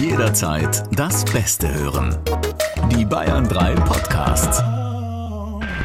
Jederzeit 0.00 0.82
das 0.96 1.26
Beste 1.26 1.72
hören. 1.74 2.16
Die 2.90 3.04
Bayern 3.04 3.46
3 3.46 3.74
Podcasts. 3.74 4.62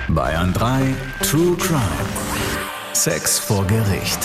Bayern 0.08 0.54
3 0.54 0.96
True 1.22 1.58
Crime. 1.58 1.82
Sex 2.94 3.38
vor 3.38 3.68
Gericht. 3.68 4.20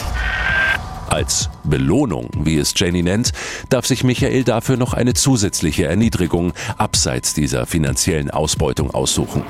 Als 1.08 1.50
Belohnung, 1.64 2.30
wie 2.38 2.58
es 2.58 2.72
Jenny 2.76 3.02
nennt, 3.02 3.32
darf 3.68 3.84
sich 3.84 4.04
Michael 4.04 4.44
dafür 4.44 4.76
noch 4.76 4.94
eine 4.94 5.14
zusätzliche 5.14 5.86
Erniedrigung 5.86 6.52
abseits 6.78 7.34
dieser 7.34 7.66
finanziellen 7.66 8.30
Ausbeutung 8.30 8.92
aussuchen. 8.92 9.42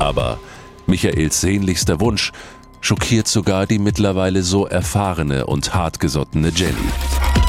Aber 0.00 0.40
Michaels 0.88 1.40
sehnlichster 1.40 2.00
Wunsch 2.00 2.32
schockiert 2.80 3.28
sogar 3.28 3.66
die 3.66 3.78
mittlerweile 3.78 4.42
so 4.42 4.66
erfahrene 4.66 5.46
und 5.46 5.72
hartgesottene 5.72 6.48
Jenny. 6.48 7.45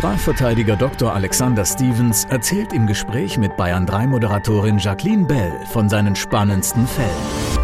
Strafverteidiger 0.00 0.76
Dr. 0.76 1.12
Alexander 1.12 1.62
Stevens 1.62 2.24
erzählt 2.30 2.72
im 2.72 2.86
Gespräch 2.86 3.36
mit 3.36 3.54
Bayern 3.58 3.84
3 3.84 4.06
Moderatorin 4.06 4.78
Jacqueline 4.78 5.26
Bell 5.26 5.52
von 5.74 5.90
seinen 5.90 6.16
spannendsten 6.16 6.86
Fällen. 6.86 7.60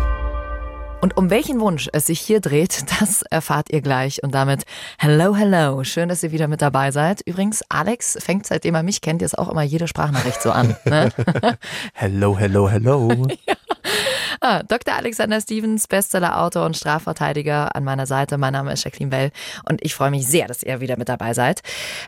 Und 1.01 1.17
um 1.17 1.31
welchen 1.31 1.61
Wunsch 1.61 1.89
es 1.95 2.05
sich 2.05 2.21
hier 2.21 2.41
dreht, 2.41 2.85
das 3.01 3.23
erfahrt 3.23 3.71
ihr 3.71 3.81
gleich. 3.81 4.23
Und 4.23 4.35
damit 4.35 4.65
hello, 4.99 5.35
hello. 5.35 5.83
Schön, 5.83 6.11
dass 6.11 6.23
ihr 6.23 6.31
wieder 6.31 6.47
mit 6.47 6.61
dabei 6.61 6.91
seid. 6.91 7.23
Übrigens, 7.25 7.65
Alex 7.71 8.19
fängt, 8.21 8.47
seitdem 8.47 8.75
er 8.75 8.83
mich 8.83 9.01
kennt, 9.01 9.23
jetzt 9.23 9.39
auch 9.39 9.49
immer 9.49 9.63
jede 9.63 9.89
Sprachnachricht 9.89 10.43
so 10.43 10.51
an. 10.51 10.77
Ne? 10.85 11.09
hello, 11.95 12.39
hello, 12.39 12.69
hello. 12.69 13.29
ja. 13.47 13.55
Ah, 14.41 14.63
Dr. 14.63 14.95
Alexander 14.95 15.41
Stevens, 15.41 15.87
Bestseller-Autor 15.87 16.67
und 16.67 16.77
Strafverteidiger 16.77 17.75
an 17.75 17.85
meiner 17.85 18.07
Seite. 18.07 18.39
Mein 18.39 18.53
Name 18.53 18.73
ist 18.73 18.85
Jacqueline 18.85 19.11
Bell 19.11 19.31
und 19.69 19.85
ich 19.85 19.95
freue 19.95 20.11
mich 20.11 20.27
sehr, 20.27 20.47
dass 20.47 20.63
ihr 20.63 20.81
wieder 20.81 20.97
mit 20.97 21.09
dabei 21.09 21.35
seid. 21.35 21.61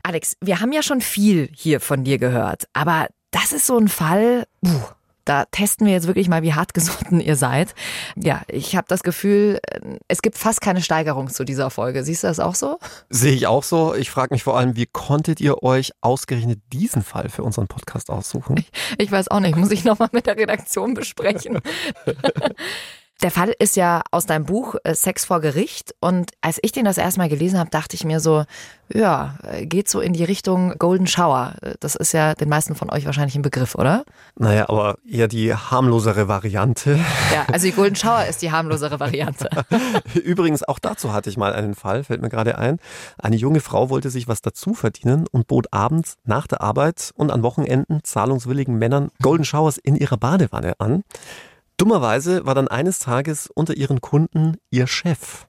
Alex, 0.02 0.36
wir 0.40 0.60
haben 0.60 0.72
ja 0.72 0.82
schon 0.82 1.00
viel 1.00 1.50
hier 1.54 1.80
von 1.80 2.04
dir 2.04 2.18
gehört, 2.18 2.64
aber 2.72 3.08
das 3.30 3.52
ist 3.52 3.66
so 3.66 3.78
ein 3.78 3.88
Fall, 3.88 4.44
puh, 4.64 4.88
da 5.28 5.44
testen 5.46 5.86
wir 5.86 5.92
jetzt 5.92 6.06
wirklich 6.06 6.28
mal, 6.28 6.42
wie 6.42 6.54
hartgesotten 6.54 7.20
ihr 7.20 7.36
seid. 7.36 7.74
Ja, 8.16 8.42
ich 8.48 8.76
habe 8.76 8.86
das 8.88 9.02
Gefühl, 9.02 9.60
es 10.08 10.22
gibt 10.22 10.38
fast 10.38 10.60
keine 10.60 10.80
Steigerung 10.80 11.28
zu 11.28 11.44
dieser 11.44 11.70
Folge. 11.70 12.02
Siehst 12.02 12.22
du 12.22 12.28
das 12.28 12.40
auch 12.40 12.54
so? 12.54 12.78
Sehe 13.10 13.34
ich 13.34 13.46
auch 13.46 13.62
so. 13.62 13.94
Ich 13.94 14.10
frage 14.10 14.34
mich 14.34 14.42
vor 14.42 14.56
allem, 14.56 14.76
wie 14.76 14.86
konntet 14.86 15.40
ihr 15.40 15.62
euch 15.62 15.92
ausgerechnet 16.00 16.60
diesen 16.72 17.02
Fall 17.02 17.28
für 17.28 17.42
unseren 17.42 17.66
Podcast 17.66 18.10
aussuchen? 18.10 18.56
Ich, 18.58 18.70
ich 18.98 19.12
weiß 19.12 19.28
auch 19.28 19.40
nicht, 19.40 19.56
muss 19.56 19.70
ich 19.70 19.84
nochmal 19.84 20.08
mit 20.12 20.26
der 20.26 20.36
Redaktion 20.36 20.94
besprechen. 20.94 21.60
Der 23.20 23.32
Fall 23.32 23.52
ist 23.58 23.74
ja 23.74 24.02
aus 24.12 24.26
deinem 24.26 24.44
Buch 24.44 24.76
äh, 24.84 24.94
Sex 24.94 25.24
vor 25.24 25.40
Gericht. 25.40 25.94
Und 26.00 26.30
als 26.40 26.58
ich 26.62 26.70
den 26.70 26.84
das 26.84 26.98
erstmal 26.98 27.28
gelesen 27.28 27.58
habe, 27.58 27.68
dachte 27.68 27.96
ich 27.96 28.04
mir 28.04 28.20
so, 28.20 28.44
ja, 28.92 29.36
geht 29.62 29.88
so 29.88 30.00
in 30.00 30.12
die 30.12 30.24
Richtung 30.24 30.78
Golden 30.78 31.06
Shower. 31.06 31.54
Das 31.80 31.94
ist 31.94 32.12
ja 32.12 32.34
den 32.34 32.48
meisten 32.48 32.74
von 32.74 32.90
euch 32.90 33.06
wahrscheinlich 33.06 33.34
ein 33.34 33.42
Begriff, 33.42 33.74
oder? 33.74 34.04
Naja, 34.36 34.68
aber 34.68 34.98
eher 35.06 35.28
die 35.28 35.52
harmlosere 35.52 36.28
Variante. 36.28 36.98
Ja, 37.32 37.44
also 37.52 37.66
die 37.66 37.72
Golden 37.72 37.96
Shower 37.96 38.24
ist 38.26 38.40
die 38.40 38.52
harmlosere 38.52 39.00
Variante. 39.00 39.48
Übrigens, 40.14 40.62
auch 40.62 40.78
dazu 40.78 41.12
hatte 41.12 41.28
ich 41.28 41.36
mal 41.36 41.52
einen 41.52 41.74
Fall, 41.74 42.04
fällt 42.04 42.22
mir 42.22 42.28
gerade 42.28 42.56
ein. 42.56 42.78
Eine 43.18 43.36
junge 43.36 43.60
Frau 43.60 43.90
wollte 43.90 44.10
sich 44.10 44.28
was 44.28 44.42
dazu 44.42 44.74
verdienen 44.74 45.26
und 45.30 45.48
bot 45.48 45.72
abends 45.72 46.16
nach 46.24 46.46
der 46.46 46.60
Arbeit 46.60 47.12
und 47.16 47.30
an 47.30 47.42
Wochenenden 47.42 48.00
zahlungswilligen 48.04 48.78
Männern 48.78 49.10
Golden 49.20 49.44
Showers 49.44 49.76
in 49.76 49.96
ihrer 49.96 50.16
Badewanne 50.16 50.74
an. 50.78 51.02
Dummerweise 51.78 52.44
war 52.44 52.56
dann 52.56 52.68
eines 52.68 52.98
Tages 52.98 53.48
unter 53.54 53.76
ihren 53.76 54.00
Kunden 54.00 54.56
ihr 54.70 54.86
Chef. 54.86 55.46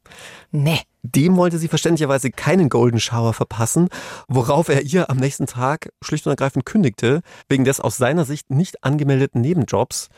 Nee. 0.51 0.79
Dem 1.01 1.37
wollte 1.37 1.57
sie 1.57 1.69
verständlicherweise 1.69 2.29
keinen 2.29 2.67
Golden 2.67 2.99
Shower 2.99 3.33
verpassen, 3.33 3.87
worauf 4.27 4.67
er 4.67 4.81
ihr 4.81 5.09
am 5.09 5.17
nächsten 5.17 5.47
Tag 5.47 5.91
schlicht 6.01 6.27
und 6.27 6.31
ergreifend 6.31 6.65
kündigte, 6.65 7.21
wegen 7.47 7.63
des 7.63 7.79
aus 7.79 7.95
seiner 7.95 8.25
Sicht 8.25 8.49
nicht 8.49 8.83
angemeldeten 8.83 9.39
Nebenjobs 9.39 10.09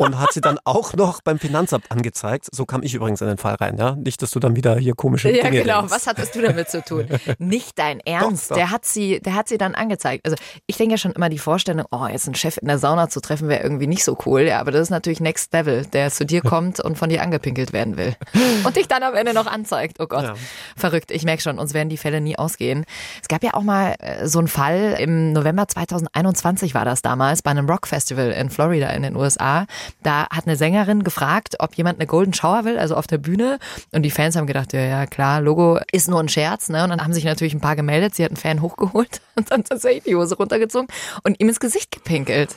und 0.00 0.18
hat 0.18 0.32
sie 0.32 0.40
dann 0.40 0.58
auch 0.64 0.94
noch 0.94 1.20
beim 1.22 1.38
Finanzamt 1.38 1.90
angezeigt. 1.90 2.46
So 2.52 2.64
kam 2.64 2.82
ich 2.82 2.94
übrigens 2.94 3.20
in 3.20 3.26
den 3.26 3.36
Fall 3.36 3.54
rein, 3.56 3.76
ja. 3.78 3.96
Nicht, 3.96 4.22
dass 4.22 4.30
du 4.30 4.40
dann 4.40 4.56
wieder 4.56 4.76
hier 4.76 4.94
komische 4.94 5.30
ja, 5.30 5.44
Dinge 5.44 5.56
Ja, 5.56 5.62
genau. 5.62 5.78
Denkst. 5.80 5.94
Was 5.94 6.06
hattest 6.06 6.34
du 6.34 6.42
damit 6.42 6.70
zu 6.70 6.82
tun? 6.82 7.06
Nicht 7.38 7.78
dein 7.78 8.00
Ernst. 8.00 8.50
Doch, 8.50 8.56
doch. 8.56 8.56
Der 8.56 8.70
hat 8.70 8.84
sie, 8.84 9.20
der 9.20 9.34
hat 9.34 9.48
sie 9.48 9.58
dann 9.58 9.74
angezeigt. 9.74 10.24
Also 10.24 10.36
ich 10.66 10.76
denke 10.76 10.94
ja 10.94 10.98
schon 10.98 11.12
immer 11.12 11.28
die 11.28 11.38
Vorstellung, 11.38 11.84
oh, 11.90 12.06
jetzt 12.06 12.26
einen 12.26 12.34
Chef 12.34 12.56
in 12.56 12.68
der 12.68 12.78
Sauna 12.78 13.08
zu 13.08 13.20
treffen, 13.20 13.48
wäre 13.48 13.62
irgendwie 13.62 13.86
nicht 13.86 14.04
so 14.04 14.16
cool. 14.24 14.42
Ja, 14.42 14.60
aber 14.60 14.70
das 14.70 14.82
ist 14.82 14.90
natürlich 14.90 15.20
Next 15.20 15.52
Level, 15.52 15.84
der 15.86 16.10
zu 16.10 16.24
dir 16.24 16.40
kommt 16.40 16.80
und 16.80 16.96
von 16.96 17.10
dir 17.10 17.22
angepinkelt 17.22 17.72
werden 17.72 17.96
will. 17.96 18.16
Und 18.64 18.76
dich 18.76 18.88
dann 18.88 19.02
am 19.02 19.14
Ende 19.14 19.32
noch 19.34 19.46
anzeigt. 19.46 20.00
Oh 20.00 20.06
Gott. 20.06 20.24
Ja. 20.24 20.34
Verrückt. 20.76 21.10
Ich 21.10 21.24
merke 21.24 21.42
schon, 21.42 21.58
uns 21.58 21.74
werden 21.74 21.88
die 21.88 21.96
Fälle 21.96 22.20
nie 22.20 22.36
ausgehen. 22.36 22.84
Es 23.22 23.28
gab 23.28 23.42
ja 23.42 23.54
auch 23.54 23.62
mal 23.62 23.94
äh, 23.98 24.26
so 24.26 24.38
einen 24.38 24.48
Fall 24.48 24.96
im 24.98 25.32
November 25.32 25.66
2021 25.66 26.74
war 26.74 26.84
das 26.84 27.02
damals 27.02 27.42
bei 27.42 27.50
einem 27.50 27.68
Rock 27.68 27.86
Festival 27.86 28.30
in 28.30 28.50
Florida 28.50 28.90
in 28.90 29.02
den 29.02 29.16
USA. 29.16 29.66
Da 30.02 30.26
hat 30.30 30.46
eine 30.46 30.56
Sängerin 30.56 31.04
gefragt, 31.04 31.56
ob 31.58 31.74
jemand 31.74 31.98
eine 31.98 32.06
Golden 32.06 32.32
Shower 32.32 32.64
will, 32.64 32.78
also 32.78 32.94
auf 32.94 33.06
der 33.06 33.18
Bühne. 33.18 33.58
Und 33.92 34.02
die 34.02 34.10
Fans 34.10 34.36
haben 34.36 34.46
gedacht, 34.46 34.72
ja, 34.72 34.80
ja, 34.80 35.06
klar, 35.06 35.40
Logo 35.40 35.78
ist 35.92 36.08
nur 36.08 36.20
ein 36.20 36.28
Scherz. 36.28 36.68
Ne? 36.68 36.84
Und 36.84 36.90
dann 36.90 37.02
haben 37.02 37.12
sich 37.12 37.24
natürlich 37.24 37.54
ein 37.54 37.60
paar 37.60 37.76
gemeldet. 37.76 38.14
Sie 38.14 38.24
hat 38.24 38.30
einen 38.30 38.36
Fan 38.36 38.62
hochgeholt 38.62 39.20
und 39.36 39.50
dann 39.50 39.64
tatsächlich 39.64 40.04
die 40.04 40.16
Hose 40.16 40.36
runtergezogen 40.36 40.88
und 41.22 41.40
ihm 41.40 41.48
ins 41.48 41.60
Gesicht 41.60 41.90
gepinkelt. 41.90 42.56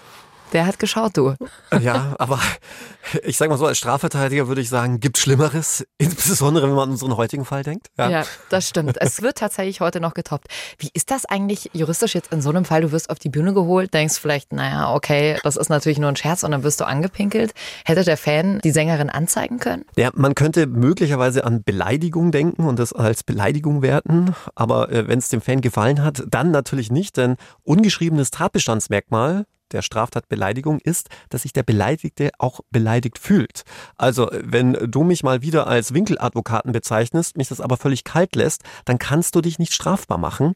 Der 0.53 0.67
hat 0.67 0.77
geschaut, 0.79 1.17
du. 1.17 1.35
Ja, 1.81 2.15
aber 2.19 2.39
ich 3.23 3.37
sag 3.37 3.49
mal 3.49 3.57
so, 3.57 3.65
als 3.65 3.79
Strafverteidiger 3.79 4.47
würde 4.47 4.61
ich 4.61 4.69
sagen, 4.69 4.99
gibt 4.99 5.17
Schlimmeres, 5.17 5.85
insbesondere 5.97 6.67
wenn 6.67 6.75
man 6.75 6.83
an 6.83 6.91
unseren 6.91 7.17
heutigen 7.17 7.43
Fall 7.43 7.63
denkt. 7.63 7.87
Ja. 7.97 8.09
ja, 8.09 8.23
das 8.49 8.69
stimmt. 8.69 8.97
Es 9.01 9.21
wird 9.21 9.39
tatsächlich 9.39 9.81
heute 9.81 9.99
noch 9.99 10.13
getoppt. 10.13 10.47
Wie 10.77 10.89
ist 10.93 11.11
das 11.11 11.25
eigentlich 11.25 11.71
juristisch 11.73 12.13
jetzt 12.13 12.31
in 12.31 12.41
so 12.41 12.49
einem 12.49 12.65
Fall? 12.65 12.81
Du 12.81 12.91
wirst 12.91 13.09
auf 13.09 13.17
die 13.19 13.29
Bühne 13.29 13.53
geholt, 13.53 13.93
denkst 13.93 14.19
vielleicht, 14.19 14.53
naja, 14.53 14.93
okay, 14.93 15.37
das 15.43 15.55
ist 15.55 15.69
natürlich 15.69 15.97
nur 15.97 16.09
ein 16.09 16.15
Scherz 16.15 16.43
und 16.43 16.51
dann 16.51 16.63
wirst 16.63 16.79
du 16.79 16.85
angepinkelt. 16.85 17.53
Hätte 17.83 18.03
der 18.03 18.17
Fan 18.17 18.59
die 18.63 18.71
Sängerin 18.71 19.09
anzeigen 19.09 19.59
können? 19.59 19.85
Ja, 19.97 20.11
man 20.13 20.35
könnte 20.35 20.67
möglicherweise 20.67 21.45
an 21.45 21.63
Beleidigung 21.63 22.31
denken 22.31 22.67
und 22.67 22.77
das 22.77 22.93
als 22.93 23.23
Beleidigung 23.23 23.81
werten. 23.81 24.35
Aber 24.53 24.91
äh, 24.91 25.07
wenn 25.07 25.19
es 25.19 25.29
dem 25.29 25.41
Fan 25.41 25.61
gefallen 25.61 26.03
hat, 26.03 26.23
dann 26.29 26.51
natürlich 26.51 26.91
nicht, 26.91 27.17
denn 27.17 27.37
ungeschriebenes 27.63 28.29
Tatbestandsmerkmal 28.29 29.45
der 29.71 29.81
Straftat 29.81 30.29
Beleidigung 30.29 30.79
ist, 30.79 31.09
dass 31.29 31.43
sich 31.43 31.53
der 31.53 31.63
Beleidigte 31.63 32.31
auch 32.37 32.61
beleidigt 32.69 33.17
fühlt. 33.17 33.63
Also, 33.97 34.29
wenn 34.31 34.73
du 34.73 35.03
mich 35.03 35.23
mal 35.23 35.41
wieder 35.41 35.67
als 35.67 35.93
Winkeladvokaten 35.93 36.71
bezeichnest, 36.71 37.37
mich 37.37 37.47
das 37.47 37.61
aber 37.61 37.77
völlig 37.77 38.03
kalt 38.03 38.35
lässt, 38.35 38.63
dann 38.85 38.99
kannst 38.99 39.35
du 39.35 39.41
dich 39.41 39.59
nicht 39.59 39.73
strafbar 39.73 40.17
machen. 40.17 40.53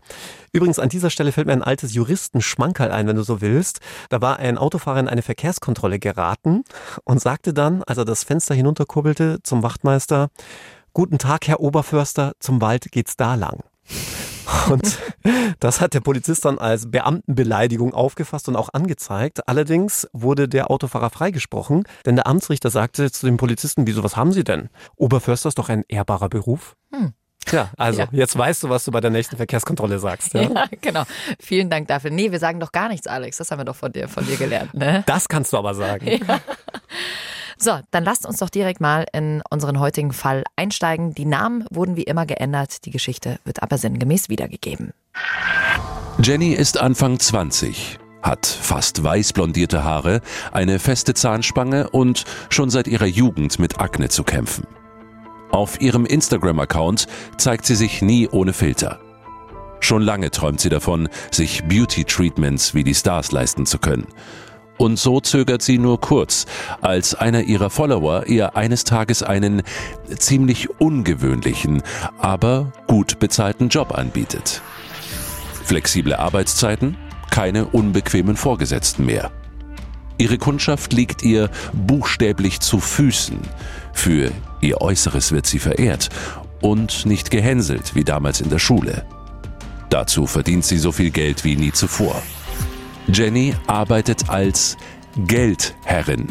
Übrigens, 0.51 0.79
an 0.79 0.89
dieser 0.89 1.09
Stelle 1.09 1.31
fällt 1.31 1.47
mir 1.47 1.53
ein 1.53 1.63
altes 1.63 1.93
Juristenschmankerl 1.93 2.91
ein, 2.91 3.07
wenn 3.07 3.15
du 3.15 3.23
so 3.23 3.41
willst. 3.41 3.79
Da 4.09 4.21
war 4.21 4.37
ein 4.39 4.57
Autofahrer 4.57 4.99
in 4.99 5.07
eine 5.07 5.21
Verkehrskontrolle 5.21 5.99
geraten 5.99 6.63
und 7.03 7.21
sagte 7.21 7.53
dann, 7.53 7.83
als 7.83 7.97
er 7.97 8.05
das 8.05 8.23
Fenster 8.23 8.55
hinunterkurbelte, 8.55 9.39
zum 9.43 9.63
Wachtmeister, 9.63 10.29
Guten 10.97 11.19
Tag, 11.19 11.47
Herr 11.47 11.59
Oberförster, 11.59 12.33
zum 12.39 12.59
Wald 12.59 12.91
geht's 12.91 13.15
da 13.17 13.35
lang. 13.35 13.63
Und 14.69 14.99
das 15.59 15.81
hat 15.81 15.93
der 15.93 16.01
Polizist 16.01 16.45
dann 16.45 16.57
als 16.57 16.89
Beamtenbeleidigung 16.91 17.93
aufgefasst 17.93 18.47
und 18.47 18.55
auch 18.55 18.69
angezeigt. 18.73 19.47
Allerdings 19.47 20.07
wurde 20.13 20.47
der 20.47 20.71
Autofahrer 20.71 21.09
freigesprochen, 21.09 21.83
denn 22.05 22.15
der 22.15 22.27
Amtsrichter 22.27 22.69
sagte 22.69 23.11
zu 23.11 23.25
dem 23.25 23.37
Polizisten, 23.37 23.87
wieso, 23.87 24.03
was 24.03 24.15
haben 24.15 24.31
Sie 24.31 24.43
denn? 24.43 24.69
Oberförster 24.95 25.49
ist 25.49 25.57
doch 25.57 25.69
ein 25.69 25.83
ehrbarer 25.87 26.29
Beruf. 26.29 26.75
Hm. 26.93 27.13
Tja, 27.47 27.71
also 27.77 28.01
ja. 28.01 28.07
jetzt 28.11 28.37
weißt 28.37 28.63
du, 28.63 28.69
was 28.69 28.83
du 28.83 28.91
bei 28.91 28.99
der 28.99 29.09
nächsten 29.09 29.37
Verkehrskontrolle 29.37 29.99
sagst. 29.99 30.33
Ja? 30.33 30.41
ja? 30.41 30.65
genau. 30.81 31.03
Vielen 31.39 31.69
Dank 31.69 31.87
dafür. 31.87 32.11
Nee, 32.11 32.31
wir 32.31 32.39
sagen 32.39 32.59
doch 32.59 32.73
gar 32.73 32.89
nichts, 32.89 33.07
Alex. 33.07 33.37
Das 33.37 33.51
haben 33.51 33.59
wir 33.59 33.65
doch 33.65 33.75
von 33.75 33.91
dir, 33.91 34.09
von 34.09 34.25
dir 34.25 34.35
gelernt. 34.35 34.73
Ne? 34.73 35.03
Das 35.05 35.29
kannst 35.29 35.53
du 35.53 35.57
aber 35.57 35.73
sagen. 35.73 36.07
Ja. 36.27 36.39
So, 37.57 37.79
dann 37.91 38.03
lasst 38.03 38.25
uns 38.25 38.37
doch 38.37 38.49
direkt 38.49 38.81
mal 38.81 39.05
in 39.13 39.41
unseren 39.49 39.79
heutigen 39.79 40.13
Fall 40.13 40.43
einsteigen. 40.55 41.13
Die 41.15 41.25
Namen 41.25 41.65
wurden 41.71 41.95
wie 41.95 42.03
immer 42.03 42.25
geändert, 42.25 42.85
die 42.85 42.91
Geschichte 42.91 43.39
wird 43.45 43.63
aber 43.63 43.77
sinngemäß 43.77 44.29
wiedergegeben. 44.29 44.93
Jenny 46.21 46.53
ist 46.53 46.79
Anfang 46.79 47.19
20, 47.19 47.99
hat 48.21 48.45
fast 48.45 49.03
weiß 49.03 49.33
blondierte 49.33 49.83
Haare, 49.83 50.21
eine 50.51 50.79
feste 50.79 51.13
Zahnspange 51.13 51.89
und 51.89 52.25
schon 52.49 52.69
seit 52.69 52.87
ihrer 52.87 53.05
Jugend 53.05 53.59
mit 53.59 53.79
Akne 53.79 54.09
zu 54.09 54.23
kämpfen. 54.23 54.67
Auf 55.51 55.81
ihrem 55.81 56.05
Instagram-Account 56.05 57.07
zeigt 57.37 57.65
sie 57.65 57.75
sich 57.75 58.01
nie 58.01 58.27
ohne 58.27 58.53
Filter. 58.53 58.99
Schon 59.79 60.01
lange 60.01 60.31
träumt 60.31 60.59
sie 60.59 60.69
davon, 60.69 61.07
sich 61.31 61.63
Beauty-Treatments 61.65 62.73
wie 62.73 62.83
die 62.83 62.95
Stars 62.95 63.31
leisten 63.31 63.65
zu 63.65 63.79
können. 63.79 64.07
Und 64.77 64.99
so 64.99 65.19
zögert 65.19 65.61
sie 65.61 65.79
nur 65.79 65.99
kurz, 65.99 66.45
als 66.81 67.15
einer 67.15 67.43
ihrer 67.43 67.69
Follower 67.69 68.27
ihr 68.27 68.55
eines 68.55 68.83
Tages 68.83 69.23
einen 69.23 69.63
ziemlich 70.17 70.69
ungewöhnlichen, 70.79 71.81
aber 72.19 72.71
gut 72.87 73.19
bezahlten 73.19 73.69
Job 73.69 73.97
anbietet. 73.97 74.61
Flexible 75.63 76.13
Arbeitszeiten, 76.13 76.95
keine 77.31 77.65
unbequemen 77.65 78.37
Vorgesetzten 78.37 79.05
mehr. 79.05 79.31
Ihre 80.17 80.37
Kundschaft 80.37 80.93
liegt 80.93 81.23
ihr 81.23 81.49
buchstäblich 81.73 82.59
zu 82.59 82.79
Füßen. 82.79 83.39
Für 83.93 84.31
ihr 84.61 84.81
Äußeres 84.81 85.31
wird 85.31 85.45
sie 85.45 85.59
verehrt 85.59 86.09
und 86.61 87.05
nicht 87.05 87.29
gehänselt 87.29 87.95
wie 87.95 88.03
damals 88.03 88.41
in 88.41 88.49
der 88.49 88.59
Schule. 88.59 89.05
Dazu 89.89 90.25
verdient 90.25 90.65
sie 90.65 90.77
so 90.77 90.91
viel 90.91 91.11
Geld 91.11 91.43
wie 91.43 91.55
nie 91.55 91.71
zuvor. 91.71 92.21
Jenny 93.11 93.55
arbeitet 93.67 94.29
als 94.29 94.75
Geldherrin, 95.15 96.27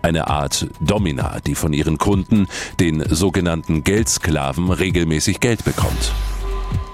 eine 0.00 0.28
Art 0.28 0.68
Domina, 0.80 1.40
die 1.44 1.56
von 1.56 1.72
ihren 1.72 1.98
Kunden, 1.98 2.46
den 2.78 3.04
sogenannten 3.08 3.82
Geldsklaven, 3.82 4.70
regelmäßig 4.70 5.40
Geld 5.40 5.64
bekommt. 5.64 6.12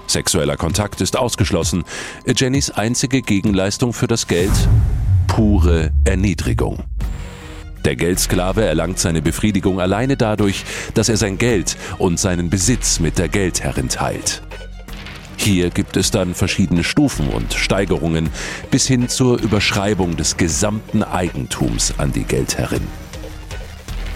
Sexueller 0.07 0.57
Kontakt 0.57 1.01
ist 1.01 1.17
ausgeschlossen. 1.17 1.83
Jennys 2.35 2.71
einzige 2.71 3.21
Gegenleistung 3.21 3.93
für 3.93 4.07
das 4.07 4.27
Geld? 4.27 4.51
Pure 5.27 5.91
Erniedrigung. 6.03 6.83
Der 7.85 7.95
Geldsklave 7.95 8.65
erlangt 8.65 8.99
seine 8.99 9.21
Befriedigung 9.21 9.79
alleine 9.79 10.17
dadurch, 10.17 10.65
dass 10.93 11.09
er 11.09 11.17
sein 11.17 11.37
Geld 11.37 11.77
und 11.97 12.19
seinen 12.19 12.49
Besitz 12.49 12.99
mit 12.99 13.17
der 13.17 13.29
Geldherrin 13.29 13.87
teilt. 13.87 14.41
Hier 15.43 15.71
gibt 15.71 15.97
es 15.97 16.11
dann 16.11 16.35
verschiedene 16.35 16.83
Stufen 16.83 17.29
und 17.29 17.55
Steigerungen 17.55 18.29
bis 18.69 18.85
hin 18.85 19.09
zur 19.09 19.41
Überschreibung 19.41 20.15
des 20.15 20.37
gesamten 20.37 21.01
Eigentums 21.01 21.95
an 21.97 22.11
die 22.11 22.25
Geldherrin. 22.25 22.85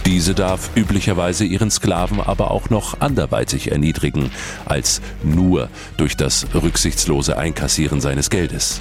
Diese 0.04 0.36
darf 0.36 0.70
üblicherweise 0.76 1.44
ihren 1.44 1.72
Sklaven 1.72 2.20
aber 2.20 2.52
auch 2.52 2.70
noch 2.70 3.00
anderweitig 3.00 3.72
erniedrigen, 3.72 4.30
als 4.66 5.00
nur 5.24 5.68
durch 5.96 6.16
das 6.16 6.46
rücksichtslose 6.54 7.36
Einkassieren 7.36 8.00
seines 8.00 8.30
Geldes. 8.30 8.80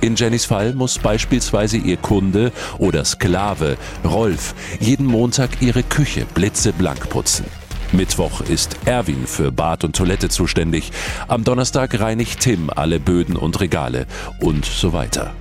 In 0.00 0.14
Jennys 0.14 0.44
Fall 0.44 0.74
muss 0.74 0.96
beispielsweise 1.00 1.76
ihr 1.76 1.96
Kunde 1.96 2.52
oder 2.78 3.04
Sklave 3.04 3.78
Rolf 4.04 4.54
jeden 4.78 5.06
Montag 5.06 5.60
ihre 5.60 5.82
Küche 5.82 6.24
blitzeblank 6.34 7.10
putzen. 7.10 7.46
Mittwoch 7.92 8.40
ist 8.40 8.76
Erwin 8.84 9.26
für 9.26 9.52
Bad 9.52 9.84
und 9.84 9.96
Toilette 9.96 10.28
zuständig. 10.28 10.90
Am 11.28 11.44
Donnerstag 11.44 11.98
reinigt 12.00 12.40
Tim 12.40 12.70
alle 12.74 13.00
Böden 13.00 13.36
und 13.36 13.60
Regale 13.60 14.06
und 14.40 14.64
so 14.64 14.92
weiter. 14.92 15.32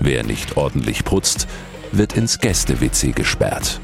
Wer 0.00 0.22
nicht 0.22 0.56
ordentlich 0.56 1.04
putzt, 1.04 1.48
wird 1.92 2.14
ins 2.14 2.38
Gäste-WC 2.38 3.12
gesperrt. 3.12 3.80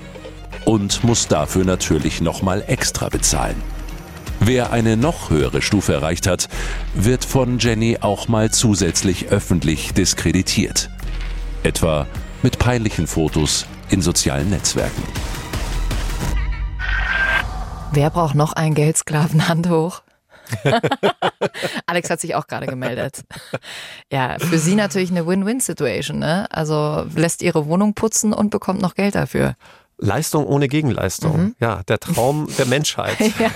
Und 0.64 1.04
muss 1.04 1.28
dafür 1.28 1.64
natürlich 1.64 2.20
nochmal 2.20 2.64
extra 2.66 3.08
bezahlen. 3.08 3.60
Wer 4.40 4.70
eine 4.72 4.96
noch 4.96 5.30
höhere 5.30 5.62
Stufe 5.62 5.94
erreicht 5.94 6.26
hat, 6.26 6.48
wird 6.94 7.24
von 7.24 7.58
Jenny 7.58 7.98
auch 8.00 8.28
mal 8.28 8.50
zusätzlich 8.50 9.28
öffentlich 9.28 9.94
diskreditiert. 9.94 10.90
Etwa 11.62 12.06
mit 12.42 12.58
peinlichen 12.58 13.06
Fotos 13.06 13.66
in 13.88 14.02
sozialen 14.02 14.50
Netzwerken. 14.50 15.02
Wer 17.92 18.10
braucht 18.10 18.34
noch 18.34 18.52
einen 18.52 18.74
Geldsklaven? 18.74 19.48
Hand 19.48 19.68
hoch. 19.68 20.02
Alex 21.86 22.10
hat 22.10 22.20
sich 22.20 22.34
auch 22.34 22.46
gerade 22.46 22.66
gemeldet. 22.66 23.24
Ja, 24.12 24.36
für 24.38 24.58
sie 24.58 24.74
natürlich 24.74 25.10
eine 25.10 25.26
Win-Win-Situation. 25.26 26.18
Ne? 26.18 26.46
Also 26.50 27.06
lässt 27.14 27.42
ihre 27.42 27.66
Wohnung 27.66 27.94
putzen 27.94 28.32
und 28.32 28.50
bekommt 28.50 28.80
noch 28.80 28.94
Geld 28.94 29.14
dafür. 29.14 29.54
Leistung 29.98 30.46
ohne 30.46 30.68
Gegenleistung. 30.68 31.36
Mhm. 31.36 31.54
Ja, 31.58 31.82
der 31.84 31.98
Traum 31.98 32.48
der 32.58 32.66
Menschheit. 32.66 33.18
ja. 33.38 33.50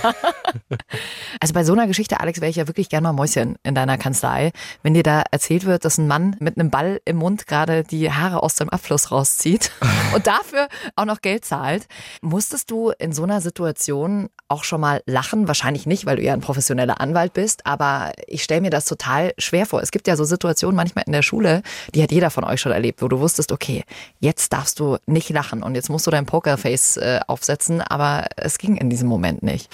Also 1.39 1.55
bei 1.55 1.65
so 1.65 1.73
einer 1.73 1.87
Geschichte, 1.87 2.21
Alex, 2.21 2.41
wäre 2.41 2.51
ich 2.51 2.57
ja 2.57 2.67
wirklich 2.67 2.89
gerne 2.89 3.09
mal 3.09 3.13
Mäuschen 3.13 3.57
in 3.63 3.75
deiner 3.75 3.99
Kanzlei, 3.99 4.53
wenn 4.83 4.95
dir 4.95 5.03
da 5.03 5.23
erzählt 5.31 5.65
wird, 5.65 5.85
dass 5.85 5.99
ein 5.99 6.09
Mann 6.09 6.37
mit 6.41 6.59
einem 6.59 6.71
Ball 6.71 7.01
im 7.05 7.17
Mund 7.17 7.47
gerade 7.47 7.85
die 7.85 8.11
Haare 8.11 8.43
aus 8.43 8.55
dem 8.55 8.71
Abfluss 8.71 9.11
rauszieht 9.11 9.71
und 10.15 10.27
dafür 10.27 10.69
auch 10.97 11.05
noch 11.05 11.21
Geld 11.21 11.45
zahlt. 11.45 11.87
Musstest 12.23 12.71
du 12.71 12.91
in 12.99 13.13
so 13.13 13.23
einer 13.23 13.41
Situation 13.41 14.31
auch 14.51 14.65
schon 14.65 14.81
mal 14.81 15.03
lachen? 15.07 15.49
Wahrscheinlich 15.49 15.87
nicht, 15.87 16.07
weil 16.07 16.17
du 16.17 16.23
ja 16.23 16.33
ein 16.33 16.41
professioneller 16.41 17.01
Anwalt 17.01 17.33
bist, 17.33 17.67
aber 17.67 18.13
ich 18.27 18.43
stelle 18.43 18.61
mir 18.61 18.71
das 18.71 18.85
total 18.85 19.33
schwer 19.39 19.67
vor. 19.67 19.83
Es 19.83 19.91
gibt 19.91 20.09
ja 20.09 20.17
so 20.17 20.25
Situationen 20.25 20.77
manchmal 20.77 21.05
in 21.07 21.13
der 21.13 21.23
Schule, 21.23 21.63
die 21.95 22.03
hat 22.03 22.13
jeder 22.13 22.31
von 22.31 22.45
euch 22.45 22.61
schon 22.61 22.73
erlebt, 22.73 23.03
wo 23.03 23.09
du 23.09 23.21
wusstest, 23.21 23.53
okay, 23.53 23.85
jetzt 24.19 24.53
darfst 24.53 24.81
du 24.81 24.99
nicht 25.07 25.31
lachen 25.31 25.63
und 25.63 25.75
jetzt 25.75 25.89
musst 25.89 26.07
du 26.07 26.11
dein 26.11 26.27
Pokerface 26.27 26.97
äh, 26.99 27.21
aufsetzen, 27.27 27.81
aber 27.81 28.27
es 28.37 28.59
ging 28.59 28.77
in 28.77 28.91
diesem 28.91 29.09
Moment 29.09 29.43
nicht. 29.43 29.71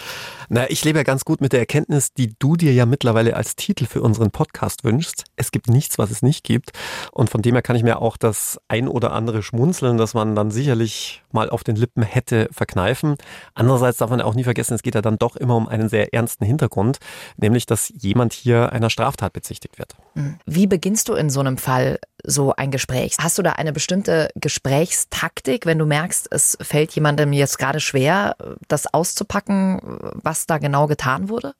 Na, 0.48 0.70
ich 0.70 0.84
lebe 0.84 0.98
ja 0.98 1.02
ganz 1.02 1.24
gut 1.24 1.40
mit 1.40 1.52
der 1.52 1.60
Erkenntnis, 1.60 2.12
die 2.12 2.34
du 2.38 2.56
dir 2.56 2.72
ja 2.72 2.86
mittlerweile 2.86 3.34
als 3.34 3.56
Titel 3.56 3.86
für 3.86 4.02
unseren 4.02 4.30
Podcast 4.30 4.84
wünschst. 4.84 5.24
Es 5.36 5.50
gibt 5.50 5.68
nichts, 5.68 5.98
was 5.98 6.10
es 6.10 6.22
nicht 6.22 6.44
gibt. 6.44 6.70
Und 7.12 7.30
von 7.30 7.42
dem 7.42 7.54
her 7.54 7.62
kann 7.62 7.76
ich 7.76 7.82
mir 7.82 8.00
auch 8.00 8.16
das 8.16 8.60
ein 8.68 8.88
oder 8.88 9.12
andere 9.12 9.42
Schmunzeln, 9.42 9.96
das 9.96 10.14
man 10.14 10.34
dann 10.34 10.50
sicherlich 10.50 11.22
mal 11.32 11.50
auf 11.50 11.64
den 11.64 11.76
Lippen 11.76 12.02
hätte, 12.02 12.48
verkneifen. 12.52 13.16
Andererseits 13.54 13.98
darf 13.98 14.10
man 14.10 14.20
auch 14.20 14.34
nie 14.34 14.44
vergessen, 14.44 14.65
es 14.74 14.82
geht 14.82 14.94
ja 14.94 15.02
dann 15.02 15.18
doch 15.18 15.36
immer 15.36 15.56
um 15.56 15.68
einen 15.68 15.88
sehr 15.88 16.12
ernsten 16.12 16.44
Hintergrund, 16.44 16.98
nämlich 17.36 17.66
dass 17.66 17.92
jemand 17.96 18.32
hier 18.32 18.72
einer 18.72 18.90
Straftat 18.90 19.32
bezichtigt 19.32 19.78
wird. 19.78 19.94
Hm. 20.14 20.38
Wie 20.46 20.66
beginnst 20.66 21.08
du 21.08 21.14
in 21.14 21.30
so 21.30 21.40
einem 21.40 21.58
Fall 21.58 21.98
so 22.24 22.54
ein 22.56 22.70
Gespräch? 22.70 23.16
Hast 23.18 23.38
du 23.38 23.42
da 23.42 23.52
eine 23.52 23.72
bestimmte 23.72 24.30
Gesprächstaktik, 24.34 25.66
wenn 25.66 25.78
du 25.78 25.86
merkst, 25.86 26.28
es 26.30 26.58
fällt 26.60 26.92
jemandem 26.92 27.32
jetzt 27.32 27.58
gerade 27.58 27.80
schwer, 27.80 28.36
das 28.68 28.92
auszupacken, 28.92 29.80
was 30.22 30.46
da 30.46 30.58
genau 30.58 30.86
getan 30.86 31.28
wurde? 31.28 31.54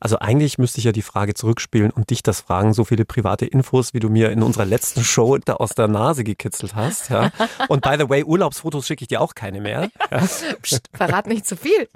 Also 0.00 0.18
eigentlich 0.18 0.58
müsste 0.58 0.78
ich 0.78 0.84
ja 0.84 0.92
die 0.92 1.02
Frage 1.02 1.34
zurückspielen 1.34 1.90
und 1.90 2.10
dich 2.10 2.22
das 2.22 2.40
fragen, 2.40 2.72
so 2.72 2.84
viele 2.84 3.04
private 3.04 3.46
Infos, 3.46 3.94
wie 3.94 4.00
du 4.00 4.08
mir 4.08 4.30
in 4.30 4.42
unserer 4.42 4.64
letzten 4.64 5.04
Show 5.04 5.38
da 5.38 5.54
aus 5.54 5.70
der 5.70 5.88
Nase 5.88 6.24
gekitzelt 6.24 6.74
hast. 6.74 7.10
Ja. 7.10 7.30
Und 7.68 7.82
by 7.82 7.96
the 7.98 8.08
way, 8.08 8.24
Urlaubsfotos 8.24 8.86
schicke 8.86 9.02
ich 9.02 9.08
dir 9.08 9.20
auch 9.20 9.34
keine 9.34 9.60
mehr. 9.60 9.90
Ja. 10.10 10.18
Psst, 10.62 10.88
verrat 10.92 11.26
nicht 11.26 11.46
zu 11.46 11.56
viel. 11.56 11.88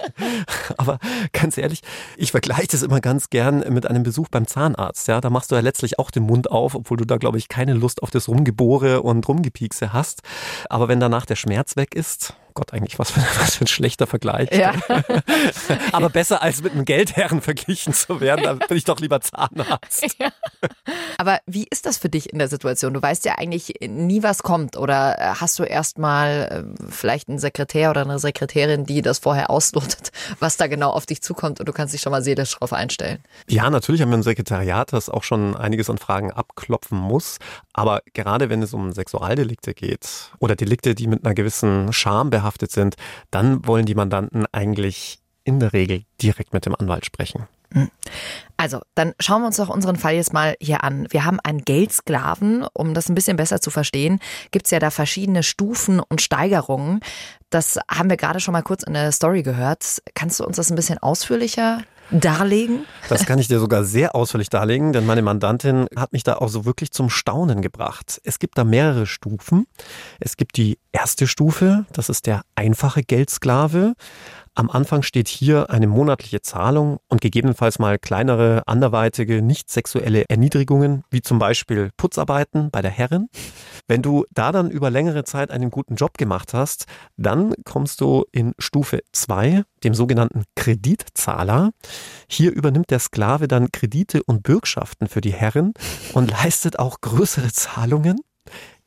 Aber 0.76 0.98
ganz 1.32 1.58
ehrlich, 1.58 1.80
ich 2.16 2.30
vergleiche 2.30 2.68
das 2.68 2.82
immer 2.82 3.00
ganz 3.00 3.30
gern 3.30 3.64
mit 3.72 3.86
einem 3.86 4.02
Besuch 4.02 4.28
beim 4.28 4.46
Zahnarzt. 4.46 5.08
Ja, 5.08 5.20
da 5.20 5.30
machst 5.30 5.50
du 5.50 5.54
ja 5.54 5.60
letztlich 5.60 5.98
auch 5.98 6.10
den 6.10 6.24
Mund 6.24 6.50
auf, 6.50 6.74
obwohl 6.74 6.96
du 6.96 7.04
da, 7.04 7.16
glaube 7.16 7.38
ich, 7.38 7.48
keine 7.48 7.74
Lust 7.74 8.02
auf 8.02 8.10
das 8.10 8.28
Rumgebore 8.28 9.02
und 9.02 9.26
Rumgepiekse 9.26 9.92
hast. 9.92 10.22
Aber 10.68 10.88
wenn 10.88 11.00
danach 11.00 11.26
der 11.26 11.36
Schmerz 11.36 11.76
weg 11.76 11.94
ist, 11.94 12.34
Gott, 12.54 12.72
eigentlich 12.72 12.98
was 12.98 13.10
für, 13.10 13.20
was 13.40 13.56
für 13.56 13.64
ein 13.64 13.68
schlechter 13.68 14.06
Vergleich. 14.06 14.50
Ja. 14.52 14.74
Aber 15.92 16.10
besser 16.10 16.42
als 16.42 16.62
mit 16.62 16.72
einem 16.72 16.84
Geldherren 16.84 17.40
verglichen 17.40 17.92
zu 17.94 18.20
werden, 18.20 18.44
da 18.44 18.54
bin 18.54 18.76
ich 18.76 18.84
doch 18.84 19.00
lieber 19.00 19.20
Zahnarzt. 19.20 20.06
Ja. 20.18 20.30
Aber 21.16 21.38
wie 21.46 21.66
ist 21.68 21.86
das 21.86 21.96
für 21.96 22.08
dich 22.08 22.32
in 22.32 22.38
der 22.38 22.48
Situation? 22.48 22.92
Du 22.92 23.00
weißt 23.00 23.24
ja 23.24 23.36
eigentlich 23.38 23.74
nie, 23.80 24.22
was 24.22 24.42
kommt. 24.42 24.76
Oder 24.76 25.36
hast 25.40 25.58
du 25.58 25.64
erstmal 25.64 26.66
äh, 26.78 26.86
vielleicht 26.90 27.28
einen 27.28 27.38
Sekretär 27.38 27.90
oder 27.90 28.02
eine 28.02 28.18
Sekretärin, 28.18 28.84
die 28.84 29.00
das 29.00 29.18
vorher 29.18 29.50
auslotet, 29.50 30.12
was 30.38 30.58
da 30.58 30.66
genau 30.66 30.90
auf 30.90 31.06
dich 31.06 31.22
zukommt 31.22 31.60
und 31.60 31.68
du 31.68 31.72
kannst 31.72 31.94
dich 31.94 32.00
schon 32.02 32.12
mal 32.12 32.22
seelisch 32.22 32.56
drauf 32.56 32.72
einstellen? 32.72 33.18
Ja, 33.48 33.70
natürlich 33.70 34.02
haben 34.02 34.10
wir 34.10 34.18
ein 34.18 34.22
Sekretariat, 34.22 34.92
das 34.92 35.08
auch 35.08 35.22
schon 35.22 35.56
einiges 35.56 35.88
an 35.88 35.98
Fragen 35.98 36.30
abklopfen 36.30 36.98
muss. 36.98 37.38
Aber 37.72 38.02
gerade 38.12 38.50
wenn 38.50 38.62
es 38.62 38.74
um 38.74 38.92
Sexualdelikte 38.92 39.74
geht 39.74 40.30
oder 40.38 40.54
Delikte, 40.56 40.94
die 40.94 41.06
mit 41.06 41.24
einer 41.24 41.34
gewissen 41.34 41.92
Scham 41.92 42.30
behaftet 42.30 42.41
sind, 42.72 42.96
dann 43.30 43.66
wollen 43.66 43.86
die 43.86 43.94
Mandanten 43.94 44.46
eigentlich 44.52 45.18
in 45.44 45.60
der 45.60 45.72
Regel 45.72 46.04
direkt 46.20 46.52
mit 46.52 46.66
dem 46.66 46.74
Anwalt 46.76 47.04
sprechen. 47.04 47.48
Hm. 47.72 47.90
Also, 48.56 48.80
dann 48.94 49.14
schauen 49.18 49.42
wir 49.42 49.46
uns 49.46 49.56
doch 49.56 49.68
unseren 49.68 49.96
Fall 49.96 50.14
jetzt 50.14 50.32
mal 50.32 50.56
hier 50.60 50.84
an. 50.84 51.06
Wir 51.10 51.24
haben 51.24 51.40
einen 51.40 51.64
Geldsklaven. 51.64 52.66
Um 52.74 52.94
das 52.94 53.08
ein 53.08 53.14
bisschen 53.14 53.36
besser 53.36 53.60
zu 53.60 53.70
verstehen, 53.70 54.20
gibt 54.50 54.66
es 54.66 54.70
ja 54.70 54.78
da 54.78 54.90
verschiedene 54.90 55.42
Stufen 55.42 56.00
und 56.00 56.20
Steigerungen. 56.20 57.00
Das 57.50 57.78
haben 57.90 58.10
wir 58.10 58.16
gerade 58.16 58.40
schon 58.40 58.52
mal 58.52 58.62
kurz 58.62 58.82
in 58.82 58.92
der 58.92 59.10
Story 59.10 59.42
gehört. 59.42 60.02
Kannst 60.14 60.38
du 60.38 60.44
uns 60.44 60.56
das 60.56 60.70
ein 60.70 60.76
bisschen 60.76 60.98
ausführlicher 60.98 61.82
darlegen? 62.10 62.84
Das 63.08 63.26
kann 63.26 63.38
ich 63.38 63.48
dir 63.48 63.58
sogar 63.58 63.84
sehr 63.84 64.14
ausführlich 64.14 64.50
darlegen, 64.50 64.92
denn 64.92 65.06
meine 65.06 65.22
Mandantin 65.22 65.86
hat 65.96 66.12
mich 66.12 66.24
da 66.24 66.36
auch 66.36 66.48
so 66.48 66.64
wirklich 66.64 66.90
zum 66.90 67.10
Staunen 67.10 67.62
gebracht. 67.62 68.20
Es 68.24 68.38
gibt 68.38 68.58
da 68.58 68.64
mehrere 68.64 69.06
Stufen. 69.06 69.66
Es 70.20 70.36
gibt 70.36 70.56
die 70.56 70.78
erste 70.92 71.26
Stufe, 71.26 71.86
das 71.92 72.08
ist 72.08 72.26
der 72.26 72.42
einfache 72.54 73.02
Geldsklave. 73.02 73.94
Am 74.54 74.68
Anfang 74.68 75.02
steht 75.02 75.28
hier 75.28 75.70
eine 75.70 75.86
monatliche 75.86 76.42
Zahlung 76.42 76.98
und 77.08 77.22
gegebenenfalls 77.22 77.78
mal 77.78 77.98
kleinere, 77.98 78.62
anderweitige, 78.66 79.40
nicht 79.40 79.70
sexuelle 79.70 80.28
Erniedrigungen, 80.28 81.04
wie 81.10 81.22
zum 81.22 81.38
Beispiel 81.38 81.90
Putzarbeiten 81.96 82.70
bei 82.70 82.82
der 82.82 82.90
Herrin. 82.90 83.28
Wenn 83.88 84.02
du 84.02 84.26
da 84.30 84.52
dann 84.52 84.70
über 84.70 84.90
längere 84.90 85.24
Zeit 85.24 85.50
einen 85.50 85.70
guten 85.70 85.94
Job 85.94 86.18
gemacht 86.18 86.52
hast, 86.52 86.84
dann 87.16 87.54
kommst 87.64 88.02
du 88.02 88.26
in 88.30 88.52
Stufe 88.58 89.00
2, 89.12 89.62
dem 89.84 89.94
sogenannten 89.94 90.44
Kreditzahler. 90.54 91.70
Hier 92.28 92.52
übernimmt 92.52 92.90
der 92.90 92.98
Sklave 92.98 93.48
dann 93.48 93.72
Kredite 93.72 94.22
und 94.22 94.42
Bürgschaften 94.42 95.08
für 95.08 95.22
die 95.22 95.32
Herrin 95.32 95.72
und 96.12 96.30
leistet 96.30 96.78
auch 96.78 97.00
größere 97.00 97.52
Zahlungen. 97.52 98.20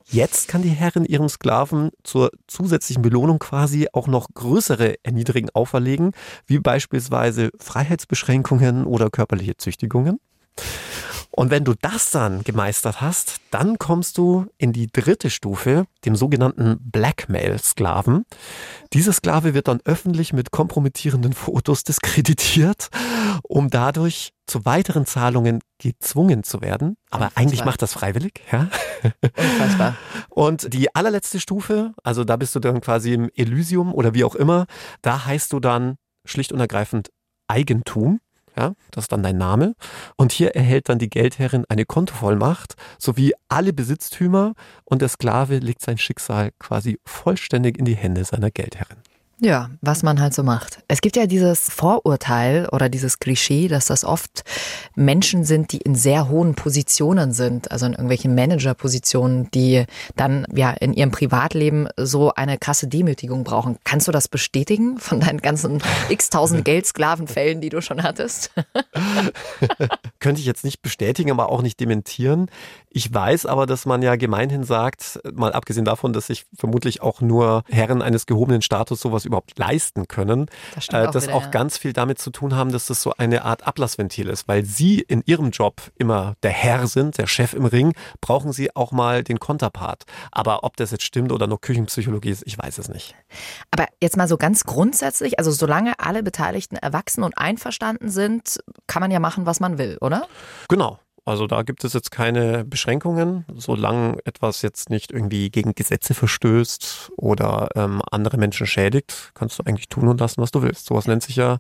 Jetzt 0.08 0.48
kann 0.48 0.62
die 0.62 0.70
Herrin 0.70 1.06
ihrem 1.06 1.28
Sklaven 1.30 1.90
zur 2.04 2.32
zusätzlichen 2.48 3.02
Belohnung 3.02 3.40
quasi 3.40 3.88
auch 3.92 4.08
noch 4.08 4.28
größere 4.34 4.96
Erniedrigen 5.04 5.50
auferlegen, 5.54 6.12
wie 6.46 6.60
beispielsweise 6.60 7.50
Freiheitsbeschränkungen 7.60 8.86
oder 8.86 9.10
körperliche 9.10 9.58
Züchtigungen. 9.58 10.20
Und 11.38 11.52
wenn 11.52 11.66
du 11.66 11.74
das 11.74 12.12
dann 12.12 12.46
gemeistert 12.46 13.02
hast, 13.02 13.42
dann 13.52 13.78
kommst 13.78 14.18
du 14.18 14.46
in 14.58 14.72
die 14.72 14.88
dritte 14.88 15.30
Stufe, 15.30 15.86
dem 16.06 16.16
sogenannten 16.16 16.78
Blackmail-Sklaven. 16.80 18.24
Dieser 18.94 19.12
Sklave 19.12 19.54
wird 19.54 19.68
dann 19.68 19.82
öffentlich 19.84 20.32
mit 20.32 20.52
kompromittierenden 20.52 21.34
Fotos 21.34 21.84
diskreditiert, 21.84 22.88
um 23.44 23.70
dadurch 23.70 24.32
zu 24.48 24.64
weiteren 24.64 25.06
Zahlungen 25.06 25.60
gezwungen 25.78 26.44
zu 26.46 26.62
werden. 26.62 26.96
Aber 27.10 27.26
Unfassbar. 27.26 27.44
eigentlich 27.44 27.66
macht 27.66 27.82
das 27.82 27.92
freiwillig. 27.92 28.42
Ja? 28.50 28.70
Unfassbar. 29.38 29.98
Und 30.30 30.74
die 30.74 30.96
allerletzte 30.96 31.42
Stufe, 31.42 31.92
also 32.02 32.24
da 32.24 32.38
bist 32.38 32.56
du 32.56 32.62
dann 32.62 32.80
quasi 32.80 33.14
im 33.14 33.30
Elysium 33.36 33.94
oder 33.94 34.14
wie 34.14 34.24
auch 34.24 34.36
immer, 34.36 34.68
da 35.02 35.26
heißt 35.26 35.52
du 35.52 35.60
dann 35.60 35.98
schlicht 36.24 36.54
und 36.54 36.62
ergreifend 36.62 37.10
Eigentum. 37.50 38.22
Ja, 38.58 38.74
das 38.92 39.06
ist 39.06 39.12
dann 39.12 39.24
dein 39.24 39.38
Name. 39.38 39.76
Und 40.16 40.32
hier 40.32 40.56
erhält 40.56 40.90
dann 40.90 41.00
die 41.00 41.10
Geldherrin 41.10 41.66
eine 41.68 41.86
Kontovollmacht 41.86 42.76
sowie 42.98 43.34
alle 43.50 43.74
Besitztümer 43.74 44.54
und 44.86 45.02
der 45.02 45.10
Sklave 45.10 45.58
legt 45.58 45.82
sein 45.82 45.98
Schicksal 45.98 46.52
quasi 46.60 47.00
vollständig 47.06 47.78
in 47.78 47.86
die 47.86 47.96
Hände 47.96 48.24
seiner 48.24 48.52
Geldherrin. 48.52 48.98
Ja, 49.42 49.70
was 49.82 50.02
man 50.02 50.22
halt 50.22 50.34
so 50.34 50.44
macht. 50.44 50.80
Es 50.88 51.02
gibt 51.02 51.18
ja 51.18 51.28
dieses 51.28 51.70
Vorurteil 51.70 52.70
oder 52.72 52.88
dieses 52.88 53.20
Klischee, 53.20 53.68
dass 53.68 53.88
das 53.88 54.06
oft 54.06 54.44
Menschen 54.96 55.44
sind, 55.44 55.74
die 55.74 55.80
in 55.80 55.94
sehr 55.94 56.30
hohen 56.30 56.56
Positionen 56.56 57.34
sind, 57.34 57.70
also 57.70 57.86
in 57.86 57.92
irgendwelchen 57.92 58.34
Managerpositionen, 58.34 59.52
die 59.52 59.86
dann 60.16 60.48
ja 60.56 60.72
in 60.72 60.94
ihrem 60.94 61.12
Privatleben 61.12 61.90
so 61.98 62.34
eine 62.34 62.58
krasse 62.58 62.88
Demütigung 62.88 63.44
brauchen. 63.44 63.78
Kannst 63.84 64.08
du 64.08 64.14
das 64.14 64.30
bestätigen 64.30 65.00
von 65.00 65.20
deinen 65.20 65.42
ganzen 65.42 65.82
x-tausend 66.10 66.64
Geldsklavenfällen, 66.64 67.60
die 67.60 67.70
du 67.70 67.82
schon 67.82 68.04
hattest? 68.04 68.52
Könnte 70.20 70.40
ich 70.40 70.48
jetzt 70.48 70.64
nicht 70.64 70.82
bestätigen, 70.82 71.30
aber 71.30 71.50
auch 71.50 71.62
nicht 71.62 71.82
dementieren. 71.82 72.50
Ich 72.90 73.14
weiß 73.14 73.46
aber, 73.48 73.66
dass 73.66 73.86
man 73.86 74.02
ja 74.02 74.16
gemeinhin 74.16 74.64
sagt, 74.64 75.20
mal 75.34 75.52
abgesehen 75.52 75.84
davon, 75.84 76.14
dass 76.14 76.28
sich 76.28 76.46
vermutlich 76.58 77.02
auch 77.02 77.20
nur 77.20 77.64
Herren 77.70 78.02
eines 78.02 78.26
gehobenen 78.26 78.62
Status 78.62 79.02
sowas 79.02 79.25
überhaupt 79.26 79.58
leisten 79.58 80.08
können, 80.08 80.48
das 80.74 80.90
äh, 80.90 81.08
auch 81.08 81.12
das 81.12 81.26
wieder, 81.26 81.36
auch 81.36 81.44
ja. 81.44 81.50
ganz 81.50 81.78
viel 81.78 81.94
damit 81.94 82.20
zu 82.20 82.30
tun 82.30 82.56
haben, 82.56 82.72
dass 82.72 82.88
das 82.88 83.02
so 83.02 83.14
eine 83.18 83.44
Art 83.46 83.68
Ablassventil 83.68 84.30
ist, 84.30 84.48
weil 84.48 84.66
sie 84.66 85.00
in 85.02 85.24
ihrem 85.26 85.52
Job 85.52 85.82
immer 85.98 86.36
der 86.44 86.52
Herr 86.52 86.88
sind, 86.88 87.18
der 87.18 87.28
Chef 87.28 87.54
im 87.54 87.66
Ring, 87.66 87.94
brauchen 88.22 88.54
sie 88.54 88.76
auch 88.76 88.92
mal 88.92 89.24
den 89.24 89.40
Konterpart. 89.40 90.04
Aber 90.32 90.64
ob 90.64 90.78
das 90.78 90.92
jetzt 90.92 91.04
stimmt 91.04 91.32
oder 91.32 91.48
nur 91.48 91.62
Küchenpsychologie 91.62 92.30
ist, 92.30 92.44
ich 92.46 92.58
weiß 92.58 92.78
es 92.78 92.90
nicht. 92.90 93.16
Aber 93.72 93.86
jetzt 94.02 94.18
mal 94.18 94.28
so 94.28 94.38
ganz 94.38 94.64
grundsätzlich, 94.64 95.40
also 95.40 95.52
solange 95.52 96.00
alle 96.00 96.24
Beteiligten 96.24 96.76
erwachsen 96.76 97.24
und 97.24 97.38
einverstanden 97.38 98.10
sind, 98.10 98.60
kann 98.88 99.02
man 99.02 99.12
ja 99.12 99.20
machen, 99.20 99.46
was 99.46 99.60
man 99.60 99.78
will, 99.78 99.98
oder? 100.02 100.28
Genau. 100.70 101.00
Also 101.28 101.48
da 101.48 101.64
gibt 101.64 101.84
es 101.84 101.94
jetzt 101.94 102.12
keine 102.12 102.64
Beschränkungen, 102.64 103.46
solange 103.56 104.20
etwas 104.26 104.62
jetzt 104.62 104.92
nicht 104.92 105.12
irgendwie 105.12 105.50
gegen 105.50 105.74
Gesetze 105.74 106.14
verstößt 106.14 107.14
oder 107.18 107.70
ähm, 107.76 108.04
andere 108.12 108.38
Menschen 108.38 108.68
schädigt, 108.68 109.32
kannst 109.34 109.58
du 109.58 109.64
eigentlich 109.64 109.90
tun 109.90 110.08
und 110.08 110.20
lassen, 110.20 110.42
was 110.42 110.52
du 110.52 110.62
willst. 110.62 110.86
Sowas 110.86 111.08
nennt 111.08 111.24
sich 111.24 111.36
ja 111.36 111.58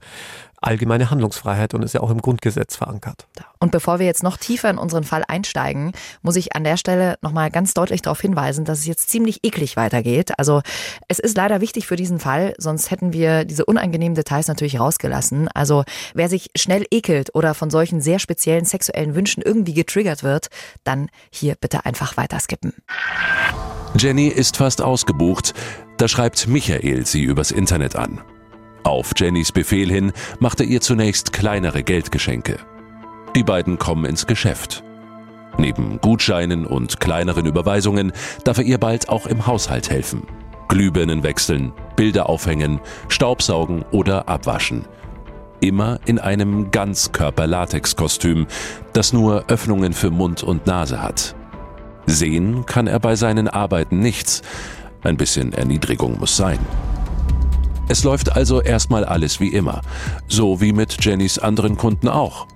allgemeine 0.65 1.11
Handlungsfreiheit 1.11 1.73
und 1.73 1.83
ist 1.83 1.93
ja 1.93 2.01
auch 2.01 2.09
im 2.09 2.21
Grundgesetz 2.21 2.75
verankert. 2.75 3.27
Und 3.59 3.71
bevor 3.71 3.99
wir 3.99 4.05
jetzt 4.05 4.23
noch 4.23 4.37
tiefer 4.37 4.69
in 4.69 4.77
unseren 4.77 5.03
Fall 5.03 5.23
einsteigen, 5.27 5.91
muss 6.21 6.35
ich 6.35 6.55
an 6.55 6.63
der 6.63 6.77
Stelle 6.77 7.17
nochmal 7.21 7.51
ganz 7.51 7.73
deutlich 7.73 8.01
darauf 8.01 8.19
hinweisen, 8.21 8.65
dass 8.65 8.79
es 8.79 8.85
jetzt 8.85 9.09
ziemlich 9.09 9.43
eklig 9.43 9.77
weitergeht. 9.77 10.37
Also 10.37 10.61
es 11.07 11.19
ist 11.19 11.37
leider 11.37 11.61
wichtig 11.61 11.87
für 11.87 11.95
diesen 11.95 12.19
Fall, 12.19 12.53
sonst 12.57 12.91
hätten 12.91 13.13
wir 13.13 13.45
diese 13.45 13.65
unangenehmen 13.65 14.15
Details 14.15 14.47
natürlich 14.47 14.79
rausgelassen. 14.79 15.47
Also 15.53 15.83
wer 16.13 16.29
sich 16.29 16.49
schnell 16.55 16.85
ekelt 16.91 17.33
oder 17.33 17.53
von 17.53 17.69
solchen 17.69 18.01
sehr 18.01 18.19
speziellen 18.19 18.65
sexuellen 18.65 19.15
Wünschen 19.15 19.43
irgendwie 19.43 19.73
getriggert 19.73 20.23
wird, 20.23 20.47
dann 20.83 21.09
hier 21.29 21.55
bitte 21.55 21.85
einfach 21.85 22.17
weiter 22.17 22.39
skippen. 22.39 22.73
Jenny 23.97 24.27
ist 24.27 24.57
fast 24.57 24.81
ausgebucht. 24.81 25.53
Da 25.97 26.07
schreibt 26.07 26.47
Michael 26.47 27.05
sie 27.05 27.23
übers 27.23 27.51
Internet 27.51 27.95
an. 27.95 28.21
Auf 28.85 29.13
Jennys 29.15 29.51
Befehl 29.51 29.91
hin 29.91 30.11
macht 30.37 30.59
er 30.59 30.67
ihr 30.67 30.79
zunächst 30.79 31.33
kleinere 31.33 31.81
Geldgeschenke. 31.81 32.59
Die 33.35 33.43
beiden 33.43 33.79
kommen 33.79 34.05
ins 34.05 34.27
Geschäft. 34.27 34.83
Neben 35.57 35.99
Gutscheinen 36.01 36.67
und 36.67 36.99
kleineren 36.99 37.47
Überweisungen 37.47 38.11
darf 38.43 38.59
er 38.59 38.63
ihr 38.63 38.77
bald 38.77 39.09
auch 39.09 39.25
im 39.25 39.47
Haushalt 39.47 39.89
helfen. 39.89 40.27
Glühbirnen 40.67 41.23
wechseln, 41.23 41.73
Bilder 41.95 42.29
aufhängen, 42.29 42.79
Staubsaugen 43.07 43.83
oder 43.89 44.29
abwaschen. 44.29 44.85
Immer 45.61 45.99
in 46.05 46.19
einem 46.19 46.69
Ganzkörper-Latex-Kostüm, 46.69 48.45
das 48.93 49.13
nur 49.13 49.45
Öffnungen 49.47 49.93
für 49.93 50.11
Mund 50.11 50.43
und 50.43 50.67
Nase 50.67 51.01
hat. 51.01 51.35
Sehen 52.05 52.67
kann 52.67 52.85
er 52.85 52.99
bei 52.99 53.15
seinen 53.15 53.47
Arbeiten 53.47 53.97
nichts. 53.97 54.43
Ein 55.01 55.17
bisschen 55.17 55.53
Erniedrigung 55.53 56.19
muss 56.19 56.37
sein. 56.37 56.59
Es 57.87 58.03
läuft 58.03 58.35
also 58.35 58.61
erstmal 58.61 59.05
alles 59.05 59.39
wie 59.39 59.49
immer, 59.49 59.81
so 60.27 60.59
wie 60.59 60.73
mit 60.73 61.03
Jennys 61.03 61.37
anderen 61.37 61.77
Kunden 61.77 62.07
auch. 62.07 62.47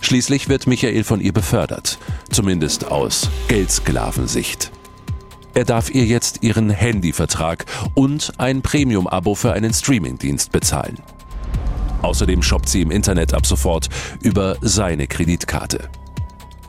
Schließlich 0.00 0.48
wird 0.48 0.66
Michael 0.66 1.04
von 1.04 1.20
ihr 1.20 1.32
befördert, 1.32 1.98
zumindest 2.30 2.90
aus 2.90 3.28
Geldsklavensicht. 3.48 4.70
Er 5.54 5.64
darf 5.64 5.90
ihr 5.90 6.04
jetzt 6.04 6.42
ihren 6.42 6.70
Handyvertrag 6.70 7.64
und 7.94 8.32
ein 8.38 8.62
Premium-Abo 8.62 9.34
für 9.34 9.52
einen 9.52 9.72
Streamingdienst 9.72 10.52
bezahlen. 10.52 10.98
Außerdem 12.02 12.42
shoppt 12.42 12.68
sie 12.68 12.82
im 12.82 12.90
Internet 12.90 13.34
ab 13.34 13.46
sofort 13.46 13.88
über 14.20 14.56
seine 14.60 15.06
Kreditkarte. 15.06 15.88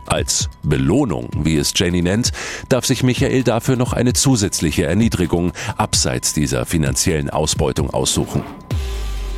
Als 0.07 0.49
Belohnung, 0.63 1.29
wie 1.43 1.57
es 1.57 1.73
Jenny 1.75 2.01
nennt, 2.01 2.31
darf 2.69 2.85
sich 2.85 3.03
Michael 3.03 3.43
dafür 3.43 3.75
noch 3.75 3.91
eine 3.91 4.13
zusätzliche 4.13 4.85
Erniedrigung 4.85 5.51
abseits 5.75 6.33
dieser 6.33 6.65
finanziellen 6.65 7.29
Ausbeutung 7.29 7.89
aussuchen. 7.89 8.43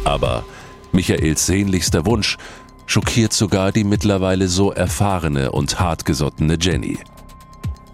Aber 0.04 0.46
Michaels 0.92 1.48
sehnlichster 1.48 2.06
Wunsch 2.06 2.38
schockiert 2.86 3.34
sogar 3.34 3.72
die 3.72 3.84
mittlerweile 3.84 4.48
so 4.48 4.72
erfahrene 4.72 5.52
und 5.52 5.80
hartgesottene 5.80 6.58
Jenny. 6.62 7.00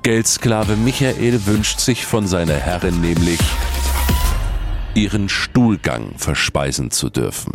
Geldsklave 0.03 0.75
Michael 0.75 1.45
wünscht 1.45 1.79
sich 1.79 2.05
von 2.05 2.27
seiner 2.27 2.55
Herrin 2.55 2.99
nämlich, 2.99 3.39
ihren 4.93 5.29
Stuhlgang 5.29 6.11
verspeisen 6.17 6.91
zu 6.91 7.09
dürfen. 7.09 7.53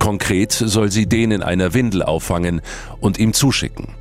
Konkret 0.00 0.52
soll 0.52 0.90
sie 0.90 1.06
den 1.06 1.30
in 1.30 1.42
einer 1.42 1.74
Windel 1.74 2.02
auffangen 2.02 2.60
und 3.00 3.18
ihm 3.18 3.32
zuschicken. 3.32 3.99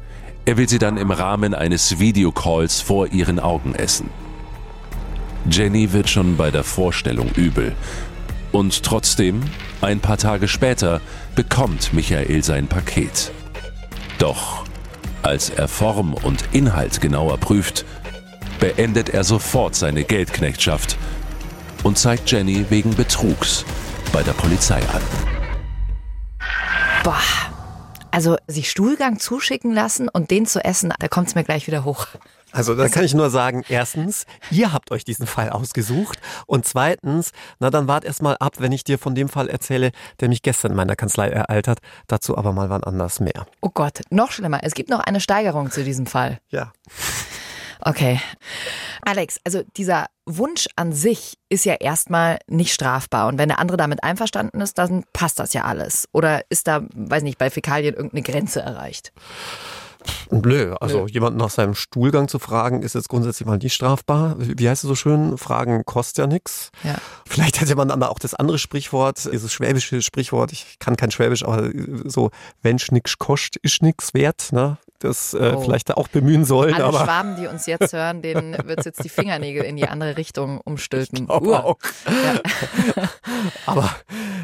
Er 0.49 0.57
will 0.57 0.67
sie 0.67 0.79
dann 0.79 0.97
im 0.97 1.11
Rahmen 1.11 1.53
eines 1.53 1.99
Videocalls 1.99 2.81
vor 2.81 3.05
ihren 3.11 3.39
Augen 3.39 3.75
essen. 3.75 4.09
Jenny 5.47 5.93
wird 5.93 6.09
schon 6.09 6.37
bei 6.37 6.49
der 6.49 6.63
Vorstellung 6.63 7.29
übel. 7.35 7.75
Und 8.51 8.81
trotzdem, 8.81 9.43
ein 9.81 9.99
paar 9.99 10.17
Tage 10.17 10.47
später, 10.47 11.01
bekommt 11.35 11.93
Michael 11.93 12.43
sein 12.43 12.65
Paket. 12.65 13.31
Doch 14.17 14.65
als 15.21 15.51
er 15.51 15.67
Form 15.67 16.15
und 16.15 16.43
Inhalt 16.51 16.99
genauer 16.99 17.37
prüft, 17.37 17.85
beendet 18.59 19.09
er 19.09 19.23
sofort 19.23 19.75
seine 19.75 20.03
Geldknechtschaft 20.03 20.97
und 21.83 21.99
zeigt 21.99 22.31
Jenny 22.31 22.65
wegen 22.71 22.95
Betrugs 22.95 23.65
bei 24.11 24.23
der 24.23 24.33
Polizei 24.33 24.79
an. 24.79 25.01
Boah, 27.03 27.48
also 28.11 28.37
sich 28.47 28.69
Stuhlgang 28.69 29.19
zuschicken 29.19 29.73
lassen 29.73 30.09
und 30.09 30.31
den 30.31 30.45
zu 30.45 30.63
essen, 30.63 30.93
da 30.99 31.07
kommt 31.07 31.27
es 31.27 31.35
mir 31.35 31.43
gleich 31.43 31.67
wieder 31.67 31.85
hoch. 31.85 32.07
Also 32.51 32.73
da 32.73 32.89
kann 32.89 33.03
ich 33.03 33.13
nur 33.13 33.29
sagen, 33.29 33.63
erstens, 33.69 34.25
ihr 34.49 34.73
habt 34.73 34.91
euch 34.91 35.03
diesen 35.03 35.27
Fall 35.27 35.49
ausgesucht 35.49 36.19
und 36.47 36.65
zweitens, 36.65 37.31
na 37.59 37.69
dann 37.69 37.87
wart 37.87 38.05
erst 38.05 38.23
mal 38.23 38.37
ab, 38.39 38.55
wenn 38.57 38.71
ich 38.71 38.83
dir 38.83 38.97
von 38.97 39.13
dem 39.13 39.29
Fall 39.29 39.49
erzähle, 39.49 39.91
der 40.19 40.29
mich 40.29 40.41
gestern 40.41 40.71
in 40.71 40.77
meiner 40.77 40.95
Kanzlei 40.95 41.29
ereilt 41.29 41.67
hat. 41.67 41.79
Dazu 42.07 42.37
aber 42.37 42.51
mal 42.51 42.69
wann 42.69 42.83
anders 42.83 43.19
mehr. 43.19 43.45
Oh 43.61 43.69
Gott, 43.71 44.01
noch 44.09 44.31
schlimmer. 44.31 44.59
Es 44.63 44.73
gibt 44.73 44.89
noch 44.89 44.99
eine 44.99 45.19
Steigerung 45.19 45.69
zu 45.69 45.83
diesem 45.83 46.07
Fall. 46.07 46.39
Ja. 46.49 46.73
Okay. 47.81 48.19
Alex, 49.03 49.39
also 49.45 49.63
dieser 49.77 50.07
Wunsch 50.37 50.67
an 50.75 50.93
sich 50.93 51.37
ist 51.49 51.65
ja 51.65 51.73
erstmal 51.73 52.39
nicht 52.47 52.73
strafbar. 52.73 53.27
Und 53.27 53.37
wenn 53.37 53.49
der 53.49 53.59
andere 53.59 53.77
damit 53.77 54.03
einverstanden 54.03 54.61
ist, 54.61 54.77
dann 54.77 55.03
passt 55.13 55.39
das 55.39 55.53
ja 55.53 55.63
alles. 55.63 56.07
Oder 56.11 56.43
ist 56.49 56.67
da, 56.67 56.81
weiß 56.93 57.23
nicht, 57.23 57.37
bei 57.37 57.49
Fäkalien 57.49 57.95
irgendeine 57.95 58.21
Grenze 58.21 58.61
erreicht? 58.61 59.11
Nö, 60.31 60.75
also 60.79 61.01
Nö. 61.01 61.07
jemanden 61.07 61.39
nach 61.39 61.49
seinem 61.49 61.75
Stuhlgang 61.75 62.27
zu 62.27 62.39
fragen, 62.39 62.83
ist 62.83 62.95
jetzt 62.95 63.09
grundsätzlich 63.09 63.45
mal 63.45 63.57
nicht 63.57 63.73
strafbar. 63.73 64.35
Wie 64.37 64.69
heißt 64.69 64.83
es 64.83 64.87
so 64.87 64.95
schön? 64.95 65.37
Fragen 65.37 65.83
kostet 65.85 66.19
ja 66.19 66.27
nichts. 66.27 66.69
Ja. 66.83 66.95
Vielleicht 67.27 67.59
hätte 67.59 67.75
man 67.75 67.89
dann 67.89 68.01
auch 68.03 68.19
das 68.19 68.33
andere 68.33 68.59
Sprichwort, 68.59 69.29
dieses 69.31 69.51
schwäbische 69.51 70.01
Sprichwort, 70.01 70.51
ich 70.51 70.77
kann 70.79 70.95
kein 70.95 71.11
Schwäbisch, 71.11 71.43
aber 71.43 71.69
so, 72.05 72.31
wenn 72.61 72.79
nix 72.91 73.17
kostet, 73.17 73.61
ist 73.63 73.81
nix 73.81 74.13
wert. 74.13 74.49
Ne? 74.51 74.77
Das 74.99 75.33
äh, 75.33 75.53
oh. 75.55 75.61
vielleicht 75.61 75.95
auch 75.95 76.07
bemühen 76.07 76.45
sollen. 76.45 76.73
Alle 76.73 76.85
aber 76.85 77.03
Schwaben, 77.03 77.35
die 77.35 77.47
uns 77.47 77.65
jetzt 77.65 77.93
hören, 77.93 78.21
denen 78.21 78.57
wird 78.67 78.79
es 78.79 78.85
jetzt 78.85 79.03
die 79.03 79.09
Fingernägel 79.09 79.63
in 79.63 79.77
die 79.77 79.87
andere 79.87 80.17
Richtung 80.17 80.59
umstülpen. 80.61 81.23
Ich 81.23 81.29
auch. 81.29 81.77
Ja. 82.05 83.03
aber 83.65 83.89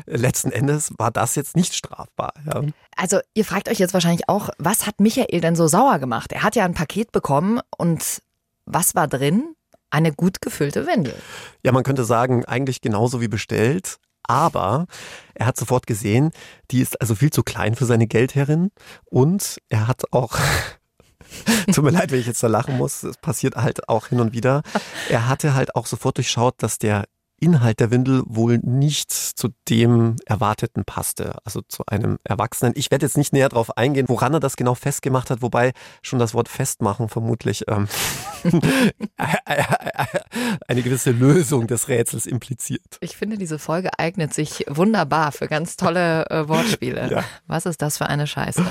letzten 0.05 0.51
Endes 0.51 0.93
war 0.97 1.11
das 1.11 1.35
jetzt 1.35 1.55
nicht 1.55 1.73
strafbar. 1.73 2.33
Ja. 2.45 2.63
Also 2.95 3.19
ihr 3.33 3.45
fragt 3.45 3.69
euch 3.69 3.79
jetzt 3.79 3.93
wahrscheinlich 3.93 4.29
auch, 4.29 4.49
was 4.57 4.87
hat 4.87 4.99
Michael 4.99 5.41
denn 5.41 5.55
so 5.55 5.67
sauer 5.67 5.99
gemacht? 5.99 6.31
Er 6.31 6.43
hat 6.43 6.55
ja 6.55 6.65
ein 6.65 6.73
Paket 6.73 7.11
bekommen 7.11 7.59
und 7.77 8.21
was 8.65 8.95
war 8.95 9.07
drin? 9.07 9.55
Eine 9.89 10.11
gut 10.11 10.41
gefüllte 10.41 10.87
Windel. 10.87 11.15
Ja, 11.63 11.71
man 11.71 11.83
könnte 11.83 12.03
sagen, 12.03 12.43
eigentlich 12.45 12.81
genauso 12.81 13.21
wie 13.21 13.27
bestellt. 13.27 13.97
Aber 14.27 14.85
er 15.33 15.47
hat 15.47 15.57
sofort 15.57 15.87
gesehen, 15.87 16.31
die 16.71 16.81
ist 16.81 16.99
also 17.01 17.15
viel 17.15 17.31
zu 17.31 17.43
klein 17.43 17.75
für 17.75 17.85
seine 17.85 18.07
Geldherrin. 18.07 18.71
Und 19.05 19.57
er 19.69 19.87
hat 19.87 20.03
auch 20.11 20.37
Tut 21.73 21.83
mir 21.83 21.91
leid, 21.91 22.11
wenn 22.11 22.19
ich 22.19 22.27
jetzt 22.27 22.43
da 22.43 22.47
lachen 22.47 22.77
muss. 22.77 23.03
Es 23.03 23.17
passiert 23.17 23.55
halt 23.55 23.89
auch 23.89 24.07
hin 24.07 24.19
und 24.19 24.33
wieder. 24.33 24.61
Er 25.09 25.27
hatte 25.27 25.53
halt 25.53 25.75
auch 25.75 25.85
sofort 25.85 26.17
durchschaut, 26.17 26.55
dass 26.59 26.77
der 26.77 27.05
Inhalt 27.39 27.79
der 27.79 27.91
Windel 27.91 28.23
wohl 28.25 28.59
nicht 28.59 29.11
zu 29.11 29.49
dem 29.69 30.15
Erwarteten 30.25 30.85
passte, 30.85 31.35
also 31.43 31.61
zu 31.67 31.85
einem 31.85 32.17
Erwachsenen. 32.23 32.73
Ich 32.75 32.91
werde 32.91 33.05
jetzt 33.05 33.17
nicht 33.17 33.33
näher 33.33 33.49
darauf 33.49 33.77
eingehen, 33.77 34.07
woran 34.07 34.33
er 34.33 34.39
das 34.39 34.55
genau 34.55 34.75
festgemacht 34.75 35.29
hat, 35.29 35.41
wobei 35.41 35.73
schon 36.01 36.19
das 36.19 36.33
Wort 36.33 36.49
festmachen 36.49 37.09
vermutlich 37.09 37.65
ähm, 37.67 37.87
eine 40.67 40.81
gewisse 40.81 41.11
Lösung 41.11 41.67
des 41.67 41.87
Rätsels 41.87 42.25
impliziert. 42.25 42.97
Ich 43.01 43.17
finde, 43.17 43.37
diese 43.37 43.59
Folge 43.59 43.89
eignet 43.97 44.33
sich 44.33 44.65
wunderbar 44.69 45.31
für 45.31 45.47
ganz 45.47 45.75
tolle 45.75 46.29
äh, 46.29 46.47
Wortspiele. 46.47 47.09
Ja. 47.11 47.23
Was 47.47 47.65
ist 47.65 47.81
das 47.81 47.97
für 47.97 48.07
eine 48.07 48.27
Scheiße? 48.27 48.65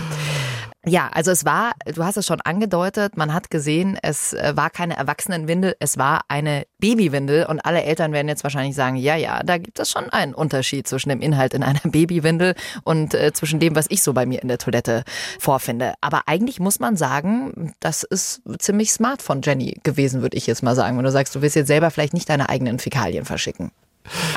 Ja, 0.86 1.08
also 1.12 1.30
es 1.30 1.46
war, 1.46 1.72
du 1.86 2.04
hast 2.04 2.18
es 2.18 2.26
schon 2.26 2.42
angedeutet, 2.42 3.16
man 3.16 3.32
hat 3.32 3.50
gesehen, 3.50 3.98
es 4.02 4.34
äh, 4.34 4.52
war 4.54 4.68
keine 4.68 4.96
Erwachsenenwindel, 4.96 5.76
es 5.80 5.96
war 5.96 6.22
eine 6.28 6.66
Babywindel 6.78 7.46
und 7.46 7.64
alle 7.64 7.82
Eltern 7.82 8.12
werden 8.12 8.28
jetzt 8.28 8.44
wahrscheinlich 8.44 8.76
sagen, 8.76 8.96
ja, 8.96 9.16
ja, 9.16 9.42
da 9.42 9.56
gibt 9.56 9.78
es 9.78 9.90
schon 9.90 10.10
einen 10.10 10.34
Unterschied 10.34 10.86
zwischen 10.86 11.08
dem 11.08 11.22
Inhalt 11.22 11.54
in 11.54 11.62
einer 11.62 11.80
Babywindel 11.84 12.54
und 12.84 13.14
äh, 13.14 13.32
zwischen 13.32 13.60
dem, 13.60 13.74
was 13.74 13.86
ich 13.88 14.02
so 14.02 14.12
bei 14.12 14.26
mir 14.26 14.42
in 14.42 14.48
der 14.48 14.58
Toilette 14.58 15.04
vorfinde. 15.38 15.94
Aber 16.02 16.22
eigentlich 16.26 16.60
muss 16.60 16.80
man 16.80 16.96
sagen, 16.96 17.72
das 17.80 18.02
ist 18.02 18.42
ziemlich 18.58 18.92
smart 18.92 19.22
von 19.22 19.40
Jenny 19.40 19.80
gewesen, 19.84 20.20
würde 20.20 20.36
ich 20.36 20.46
jetzt 20.46 20.62
mal 20.62 20.74
sagen, 20.74 20.98
wenn 20.98 21.04
du 21.04 21.10
sagst, 21.10 21.34
du 21.34 21.40
willst 21.40 21.56
jetzt 21.56 21.68
selber 21.68 21.90
vielleicht 21.90 22.12
nicht 22.12 22.28
deine 22.28 22.50
eigenen 22.50 22.78
Fäkalien 22.78 23.24
verschicken. 23.24 23.70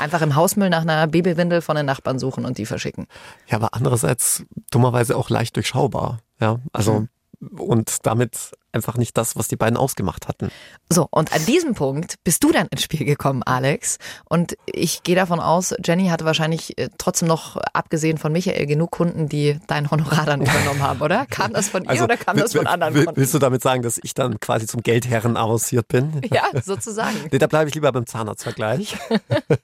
Einfach 0.00 0.22
im 0.22 0.34
Hausmüll 0.34 0.70
nach 0.70 0.80
einer 0.80 1.06
Babywindel 1.06 1.60
von 1.60 1.76
den 1.76 1.84
Nachbarn 1.84 2.18
suchen 2.18 2.46
und 2.46 2.56
die 2.56 2.64
verschicken. 2.64 3.06
Ja, 3.48 3.58
aber 3.58 3.68
andererseits 3.72 4.44
dummerweise 4.70 5.14
auch 5.14 5.28
leicht 5.28 5.56
durchschaubar. 5.56 6.20
Ja, 6.40 6.60
also 6.72 7.06
mhm. 7.40 7.60
und 7.60 8.06
damit 8.06 8.52
einfach 8.72 8.96
nicht 8.96 9.16
das, 9.16 9.36
was 9.36 9.48
die 9.48 9.56
beiden 9.56 9.76
ausgemacht 9.76 10.28
hatten. 10.28 10.50
So, 10.90 11.06
und 11.10 11.32
an 11.32 11.44
diesem 11.46 11.74
Punkt 11.74 12.16
bist 12.24 12.44
du 12.44 12.52
dann 12.52 12.66
ins 12.68 12.82
Spiel 12.82 13.04
gekommen, 13.04 13.42
Alex. 13.42 13.98
Und 14.24 14.56
ich 14.66 15.02
gehe 15.02 15.16
davon 15.16 15.40
aus, 15.40 15.74
Jenny 15.84 16.08
hatte 16.08 16.24
wahrscheinlich 16.24 16.78
äh, 16.78 16.88
trotzdem 16.98 17.28
noch, 17.28 17.56
abgesehen 17.72 18.18
von 18.18 18.32
Michael, 18.32 18.66
genug 18.66 18.90
Kunden, 18.90 19.28
die 19.28 19.58
dein 19.66 19.90
Honorar 19.90 20.26
dann 20.26 20.42
übernommen 20.42 20.82
haben, 20.82 21.00
oder? 21.00 21.26
Kam 21.30 21.52
das 21.52 21.68
von 21.68 21.84
ihr 21.84 21.90
also, 21.90 22.04
oder 22.04 22.16
kam 22.16 22.36
das 22.36 22.54
von 22.54 22.66
anderen 22.66 22.94
Kunden? 22.94 23.16
Willst 23.16 23.34
du 23.34 23.38
damit 23.38 23.62
sagen, 23.62 23.82
dass 23.82 23.98
ich 24.02 24.14
dann 24.14 24.40
quasi 24.40 24.66
zum 24.66 24.82
Geldherren 24.82 25.36
avanciert 25.36 25.88
bin? 25.88 26.20
Ja, 26.30 26.44
sozusagen. 26.62 27.16
nee, 27.32 27.38
da 27.38 27.46
bleibe 27.46 27.68
ich 27.68 27.74
lieber 27.74 27.90
beim 27.90 28.06
Zahnarztvergleich. 28.06 28.96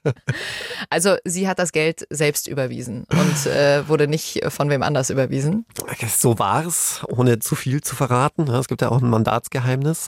also 0.89 1.15
sie 1.23 1.47
hat 1.47 1.59
das 1.59 1.71
Geld 1.71 2.07
selbst 2.09 2.47
überwiesen 2.47 3.05
und 3.11 3.45
äh, 3.45 3.87
wurde 3.87 4.07
nicht 4.07 4.41
von 4.49 4.69
wem 4.69 4.81
anders 4.81 5.11
überwiesen. 5.11 5.65
So 6.07 6.39
war 6.39 6.65
es, 6.65 7.01
ohne 7.07 7.39
zu 7.39 7.55
viel 7.55 7.81
zu 7.81 7.95
verraten. 7.95 8.47
Es 8.49 8.67
gibt 8.67 8.81
ja 8.81 8.89
auch 8.89 8.94
ein 9.01 9.09
Mandatsgeheimnis. 9.09 10.07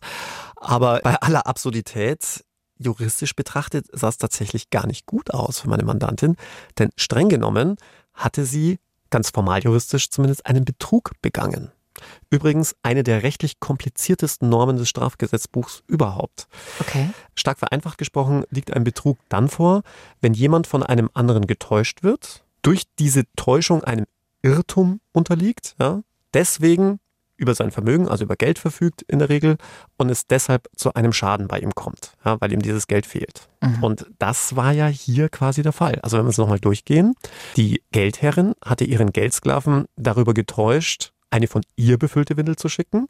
Aber 0.55 0.99
bei 1.03 1.15
aller 1.15 1.47
Absurdität, 1.47 2.43
juristisch 2.77 3.35
betrachtet, 3.35 3.87
sah 3.91 4.09
es 4.09 4.17
tatsächlich 4.17 4.69
gar 4.69 4.87
nicht 4.87 5.05
gut 5.05 5.33
aus 5.33 5.59
für 5.59 5.69
meine 5.69 5.83
Mandantin. 5.83 6.35
Denn 6.77 6.89
streng 6.95 7.29
genommen 7.29 7.77
hatte 8.13 8.45
sie, 8.45 8.79
ganz 9.09 9.29
formal 9.29 9.63
juristisch 9.63 10.09
zumindest, 10.09 10.45
einen 10.45 10.65
Betrug 10.65 11.11
begangen. 11.21 11.71
Übrigens 12.29 12.75
eine 12.83 13.03
der 13.03 13.23
rechtlich 13.23 13.59
kompliziertesten 13.59 14.49
Normen 14.49 14.77
des 14.77 14.89
Strafgesetzbuchs 14.89 15.83
überhaupt. 15.87 16.47
Okay. 16.79 17.09
Stark 17.35 17.59
vereinfacht 17.59 17.97
gesprochen 17.97 18.43
liegt 18.49 18.73
ein 18.73 18.83
Betrug 18.83 19.17
dann 19.29 19.49
vor, 19.49 19.81
wenn 20.21 20.33
jemand 20.33 20.67
von 20.67 20.83
einem 20.83 21.09
anderen 21.13 21.47
getäuscht 21.47 22.03
wird, 22.03 22.43
durch 22.61 22.83
diese 22.99 23.23
Täuschung 23.35 23.83
einem 23.83 24.05
Irrtum 24.41 24.99
unterliegt, 25.13 25.75
ja, 25.79 26.01
deswegen 26.33 26.99
über 27.37 27.55
sein 27.55 27.71
Vermögen, 27.71 28.07
also 28.07 28.23
über 28.23 28.35
Geld 28.35 28.59
verfügt 28.59 29.03
in 29.03 29.19
der 29.19 29.29
Regel 29.29 29.57
und 29.97 30.09
es 30.09 30.27
deshalb 30.27 30.67
zu 30.75 30.93
einem 30.93 31.13
Schaden 31.13 31.47
bei 31.47 31.59
ihm 31.59 31.73
kommt, 31.75 32.13
ja, 32.25 32.39
weil 32.41 32.51
ihm 32.51 32.61
dieses 32.61 32.87
Geld 32.87 33.05
fehlt. 33.05 33.47
Mhm. 33.61 33.83
Und 33.83 34.05
das 34.19 34.55
war 34.55 34.71
ja 34.71 34.87
hier 34.87 35.29
quasi 35.29 35.61
der 35.61 35.71
Fall. 35.71 35.99
Also 36.01 36.17
wenn 36.17 36.25
wir 36.25 36.29
es 36.29 36.37
nochmal 36.37 36.59
durchgehen, 36.59 37.13
die 37.55 37.81
Geldherrin 37.91 38.53
hatte 38.63 38.83
ihren 38.83 39.13
Geldsklaven 39.13 39.85
darüber 39.95 40.33
getäuscht, 40.33 41.11
eine 41.29 41.47
von 41.47 41.61
ihr 41.75 41.97
befüllte 41.97 42.37
Windel 42.37 42.55
zu 42.55 42.69
schicken. 42.69 43.07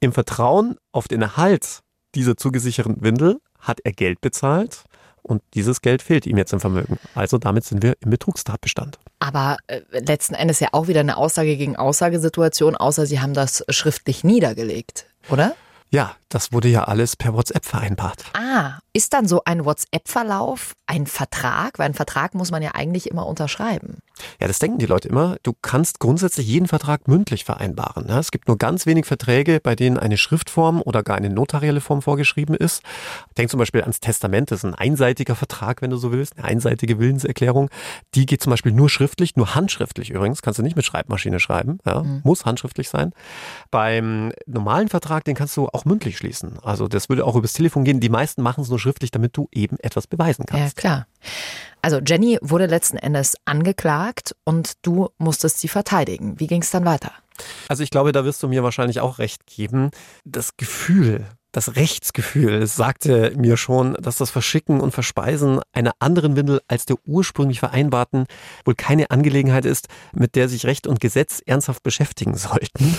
Im 0.00 0.12
Vertrauen 0.12 0.76
auf 0.92 1.08
den 1.08 1.22
Erhalt 1.22 1.80
dieser 2.14 2.36
zugesicherten 2.36 3.02
Windel 3.02 3.40
hat 3.58 3.80
er 3.84 3.92
Geld 3.92 4.20
bezahlt 4.20 4.84
und 5.22 5.42
dieses 5.54 5.80
Geld 5.80 6.02
fehlt 6.02 6.26
ihm 6.26 6.36
jetzt 6.36 6.52
im 6.52 6.60
Vermögen. 6.60 6.98
Also 7.14 7.38
damit 7.38 7.64
sind 7.64 7.82
wir 7.82 7.96
im 8.00 8.10
Betrugstatbestand. 8.10 8.98
Aber 9.18 9.58
äh, 9.66 9.80
letzten 9.92 10.34
Endes 10.34 10.60
ja 10.60 10.68
auch 10.72 10.88
wieder 10.88 11.00
eine 11.00 11.16
Aussage 11.16 11.56
gegen 11.56 11.76
Aussagesituation, 11.76 12.76
außer 12.76 13.06
Sie 13.06 13.20
haben 13.20 13.34
das 13.34 13.64
schriftlich 13.68 14.24
niedergelegt, 14.24 15.06
oder? 15.28 15.54
Ja, 15.92 16.14
das 16.28 16.52
wurde 16.52 16.68
ja 16.68 16.84
alles 16.84 17.16
per 17.16 17.34
WhatsApp 17.34 17.64
vereinbart. 17.64 18.22
Ah, 18.34 18.78
ist 18.92 19.12
dann 19.12 19.26
so 19.26 19.42
ein 19.44 19.64
WhatsApp-Verlauf 19.64 20.74
ein 20.86 21.06
Vertrag? 21.08 21.80
Weil 21.80 21.86
einen 21.86 21.94
Vertrag 21.94 22.34
muss 22.34 22.52
man 22.52 22.62
ja 22.62 22.70
eigentlich 22.74 23.10
immer 23.10 23.26
unterschreiben. 23.26 23.98
Ja, 24.40 24.48
das 24.48 24.58
denken 24.58 24.78
die 24.78 24.86
Leute 24.86 25.08
immer. 25.08 25.36
Du 25.42 25.52
kannst 25.60 26.00
grundsätzlich 26.00 26.46
jeden 26.46 26.68
Vertrag 26.68 27.08
mündlich 27.08 27.44
vereinbaren. 27.44 28.06
Ne? 28.06 28.18
Es 28.18 28.30
gibt 28.30 28.48
nur 28.48 28.58
ganz 28.58 28.86
wenig 28.86 29.06
Verträge, 29.06 29.60
bei 29.62 29.74
denen 29.76 29.98
eine 29.98 30.16
Schriftform 30.16 30.82
oder 30.82 31.02
gar 31.02 31.16
eine 31.16 31.30
notarielle 31.30 31.80
Form 31.80 32.02
vorgeschrieben 32.02 32.54
ist. 32.54 32.82
Denk 33.36 33.50
zum 33.50 33.58
Beispiel 33.58 33.82
ans 33.82 34.00
Testament. 34.00 34.50
Das 34.50 34.60
ist 34.60 34.64
ein 34.64 34.74
einseitiger 34.74 35.34
Vertrag, 35.34 35.82
wenn 35.82 35.90
du 35.90 35.96
so 35.96 36.12
willst. 36.12 36.38
Eine 36.38 36.46
einseitige 36.46 36.98
Willenserklärung. 36.98 37.70
Die 38.14 38.26
geht 38.26 38.42
zum 38.42 38.50
Beispiel 38.50 38.72
nur 38.72 38.88
schriftlich, 38.88 39.36
nur 39.36 39.54
handschriftlich 39.54 40.10
übrigens. 40.10 40.42
Kannst 40.42 40.58
du 40.58 40.62
nicht 40.62 40.76
mit 40.76 40.84
Schreibmaschine 40.84 41.40
schreiben. 41.40 41.78
Ja? 41.86 42.02
Mhm. 42.02 42.20
Muss 42.24 42.44
handschriftlich 42.44 42.88
sein. 42.88 43.12
Beim 43.70 44.32
normalen 44.46 44.88
Vertrag, 44.88 45.24
den 45.24 45.34
kannst 45.34 45.56
du 45.56 45.68
auch 45.68 45.84
mündlich 45.84 46.16
schließen. 46.18 46.58
Also 46.62 46.88
das 46.88 47.08
würde 47.08 47.24
auch 47.24 47.36
übers 47.36 47.52
Telefon 47.52 47.84
gehen. 47.84 48.00
Die 48.00 48.08
meisten 48.08 48.42
machen 48.42 48.62
es 48.62 48.68
nur 48.68 48.78
schriftlich, 48.78 49.10
damit 49.10 49.36
du 49.36 49.48
eben 49.52 49.78
etwas 49.80 50.06
beweisen 50.06 50.44
kannst. 50.46 50.76
Ja, 50.76 50.80
klar. 50.80 51.06
Also 51.82 51.98
Jenny 51.98 52.38
wurde 52.42 52.66
letzten 52.66 52.98
Endes 52.98 53.36
angeklagt 53.44 54.34
und 54.44 54.74
du 54.82 55.08
musstest 55.18 55.60
sie 55.60 55.68
verteidigen. 55.68 56.38
Wie 56.38 56.46
ging 56.46 56.62
es 56.62 56.70
dann 56.70 56.84
weiter? 56.84 57.12
Also 57.68 57.82
ich 57.82 57.90
glaube, 57.90 58.12
da 58.12 58.24
wirst 58.24 58.42
du 58.42 58.48
mir 58.48 58.62
wahrscheinlich 58.62 59.00
auch 59.00 59.18
recht 59.18 59.46
geben. 59.46 59.90
Das 60.24 60.58
Gefühl, 60.58 61.26
das 61.52 61.76
Rechtsgefühl 61.76 62.66
sagte 62.66 63.32
mir 63.36 63.56
schon, 63.56 63.94
dass 63.94 64.18
das 64.18 64.30
Verschicken 64.30 64.80
und 64.80 64.92
Verspeisen 64.92 65.60
einer 65.72 65.92
anderen 65.98 66.36
Windel 66.36 66.60
als 66.68 66.86
der 66.86 66.96
ursprünglich 67.06 67.60
vereinbarten 67.60 68.26
wohl 68.64 68.74
keine 68.74 69.10
Angelegenheit 69.10 69.64
ist, 69.64 69.88
mit 70.12 70.36
der 70.36 70.48
sich 70.48 70.66
Recht 70.66 70.86
und 70.86 71.00
Gesetz 71.00 71.42
ernsthaft 71.44 71.82
beschäftigen 71.82 72.36
sollten. 72.36 72.96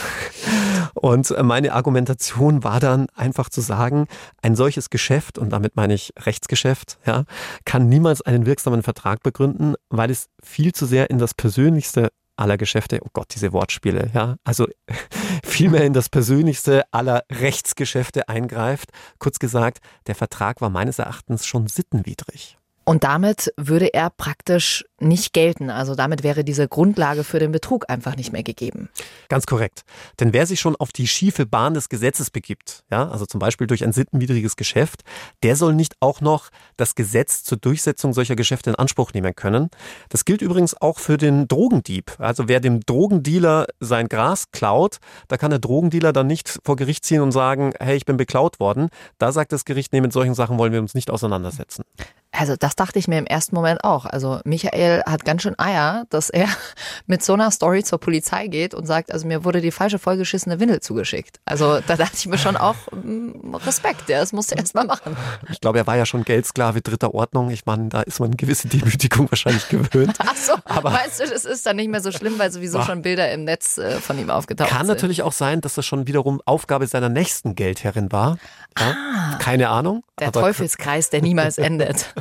Und 0.94 1.36
meine 1.44 1.74
Argumentation 1.74 2.64
war 2.64 2.80
dann 2.80 3.08
einfach 3.16 3.50
zu 3.50 3.62
sagen, 3.62 4.08
ein 4.42 4.56
solches 4.56 4.90
Geschäft, 4.90 5.38
und 5.38 5.50
damit 5.50 5.76
meine 5.76 5.94
ich 5.94 6.14
Rechtsgeschäft, 6.20 6.98
ja, 7.06 7.26
kann 7.66 7.90
niemals 7.90 8.22
einen 8.22 8.46
wirksamen 8.46 8.84
Vertrag 8.84 9.24
begründen, 9.24 9.76
weil 9.90 10.12
es 10.12 10.28
viel 10.44 10.74
zu 10.74 10.86
sehr 10.86 11.10
in 11.10 11.18
das 11.18 11.34
Persönlichste 11.34 12.10
aller 12.38 12.58
Geschäfte, 12.58 13.00
oh 13.04 13.10
Gott, 13.14 13.28
diese 13.36 13.54
Wortspiele, 13.54 14.10
ja, 14.14 14.36
also 14.44 14.68
vielmehr 15.44 15.84
in 15.84 15.94
das 15.94 16.10
Persönlichste 16.10 16.84
aller 16.92 17.24
Rechtsgeschäfte 17.32 18.28
eingreift. 18.30 18.90
Kurz 19.20 19.40
gesagt, 19.40 19.80
der 20.08 20.16
Vertrag 20.16 20.62
war 20.62 20.70
meines 20.70 21.00
Erachtens 21.00 21.46
schon 21.46 21.68
sittenwidrig. 21.68 22.58
Und 22.84 23.04
damit 23.04 23.54
würde 23.58 23.94
er 23.94 24.10
praktisch 24.10 24.86
nicht 25.00 25.34
gelten. 25.34 25.70
Also 25.70 25.96
damit 25.96 26.24
wäre 26.24 26.44
diese 26.44 26.68
Grundlage 26.68 27.24
für 27.24 27.40
den 27.40 27.52
Betrug 27.52 27.90
einfach 27.90 28.16
nicht 28.16 28.32
mehr 28.32 28.44
gegeben. 28.44 28.90
Ganz 29.30 29.46
korrekt. 29.46 29.84
Denn 30.20 30.34
wer 30.34 30.46
sich 30.46 30.60
schon 30.60 30.76
auf 30.76 30.92
die 30.92 31.08
schiefe 31.08 31.46
Bahn 31.46 31.74
des 31.74 31.90
Gesetzes 31.90 32.32
begibt, 32.32 32.84
ja, 32.92 33.08
also 33.10 33.26
zum 33.26 33.40
Beispiel 33.40 33.68
durch 33.68 33.84
ein 33.84 33.94
sittenwidriges 33.94 34.56
Geschäft, 34.56 35.04
der 35.44 35.56
soll 35.56 35.74
nicht 35.74 35.96
auch 36.00 36.22
noch 36.22 36.50
das 36.78 36.96
Gesetz 36.96 37.44
zur 37.44 37.58
Durchsetzung 37.58 38.14
solcher 38.14 38.36
Geschäfte 38.36 38.72
in 38.72 38.76
Anspruch 38.76 39.14
nehmen 39.14 39.36
können. 39.36 39.70
Das 40.10 40.26
gilt 40.26 40.42
übrigens 40.42 40.80
auch 40.80 41.00
für 41.00 41.18
den 41.18 41.48
Drogendieb. 41.48 42.14
Also 42.18 42.48
wer 42.48 42.60
dem 42.60 42.82
Drogendealer 42.82 43.68
sein 43.80 44.08
Gras 44.08 44.52
klaut, 44.52 44.98
da 45.28 45.38
kann 45.38 45.52
der 45.52 45.60
Drogendealer 45.60 46.14
dann 46.14 46.28
nicht 46.28 46.60
vor 46.64 46.76
Gericht 46.76 47.06
ziehen 47.06 47.22
und 47.22 47.32
sagen, 47.32 47.74
hey, 47.80 47.96
ich 47.96 48.06
bin 48.06 48.18
beklaut 48.18 48.60
worden. 48.60 48.90
Da 49.18 49.32
sagt 49.32 49.52
das 49.52 49.66
Gericht, 49.66 49.94
nee, 49.94 50.02
mit 50.02 50.14
solchen 50.14 50.34
Sachen 50.34 50.58
wollen 50.58 50.74
wir 50.74 50.80
uns 50.80 50.96
nicht 50.96 51.12
auseinandersetzen. 51.12 51.84
Also 52.32 52.56
das 52.56 52.76
dachte 52.76 52.98
ich 52.98 53.08
mir 53.08 53.18
im 53.18 53.26
ersten 53.26 53.56
Moment 53.56 53.84
auch. 53.84 54.06
Also 54.06 54.40
Michael 54.46 55.04
hat 55.06 55.26
ganz 55.26 55.42
schön 55.42 55.60
Eier, 55.60 56.06
dass 56.10 56.30
er 56.30 56.48
mit 57.06 57.24
so 57.24 57.34
einer 57.34 57.52
Story 57.52 57.84
zur 57.84 58.00
Polizei 58.00 58.48
geht 58.48 58.74
und 58.74 58.86
sagt, 58.86 59.12
also 59.12 59.28
mir 59.28 59.44
wurde 59.44 59.60
die 59.60 59.72
falsche 59.72 60.00
vollgeschissene 60.00 60.60
Windel 60.60 60.80
zugeschickt. 60.80 61.40
Also 61.46 61.82
da 61.86 61.98
dachte 61.98 62.16
ich 62.16 62.28
mir 62.28 62.38
schon 62.38 62.56
auch 62.56 62.76
mm, 62.92 63.56
Respekt, 63.56 64.08
ja, 64.08 64.20
das 64.20 64.32
musst 64.32 64.52
du 64.52 64.56
erst 64.56 64.76
mal 64.76 64.86
machen. 64.86 65.18
Ich 65.50 65.60
glaube, 65.60 65.80
er 65.80 65.88
war 65.88 65.98
ja 65.98 66.06
schon 66.06 66.24
Geldsklave 66.24 66.82
dritter 66.82 67.14
Ordnung. 67.14 67.52
Ich 67.52 67.66
meine, 67.66 67.90
da 67.90 68.02
ist 68.02 68.20
man 68.20 68.30
eine 68.30 68.38
gewisse 68.38 68.68
Demütigung 68.70 69.30
wahrscheinlich 69.30 69.68
gewöhnt. 69.68 70.16
Ach 70.20 70.36
so, 70.36 70.54
aber 70.66 70.94
weißt 70.94 71.20
du, 71.20 71.28
das 71.28 71.44
ist 71.44 71.66
dann 71.66 71.76
nicht 71.76 71.90
mehr 71.90 72.02
so 72.02 72.12
schlimm, 72.12 72.40
weil 72.40 72.52
sowieso 72.52 72.78
boah. 72.80 72.86
schon 72.86 73.02
Bilder 73.02 73.32
im 73.32 73.44
Netz 73.44 73.78
äh, 73.78 74.00
von 74.00 74.18
ihm 74.18 74.30
aufgetaucht 74.30 74.70
Kann 74.70 74.80
sind. 74.80 74.88
Kann 74.88 74.96
natürlich 74.96 75.24
auch 75.24 75.34
sein, 75.34 75.60
dass 75.60 75.76
das 75.76 75.86
schon 75.86 76.08
wiederum 76.08 76.42
Aufgabe 76.46 76.88
seiner 76.88 77.10
nächsten 77.10 77.56
Geldherrin 77.56 78.12
war. 78.12 78.38
Ja? 78.80 78.96
Ah, 78.96 79.38
Keine 79.40 79.70
Ahnung. 79.70 80.04
Der 80.20 80.32
Teufelskreis, 80.32 81.10
der 81.10 81.22
niemals 81.22 81.58
endet. 81.58 82.14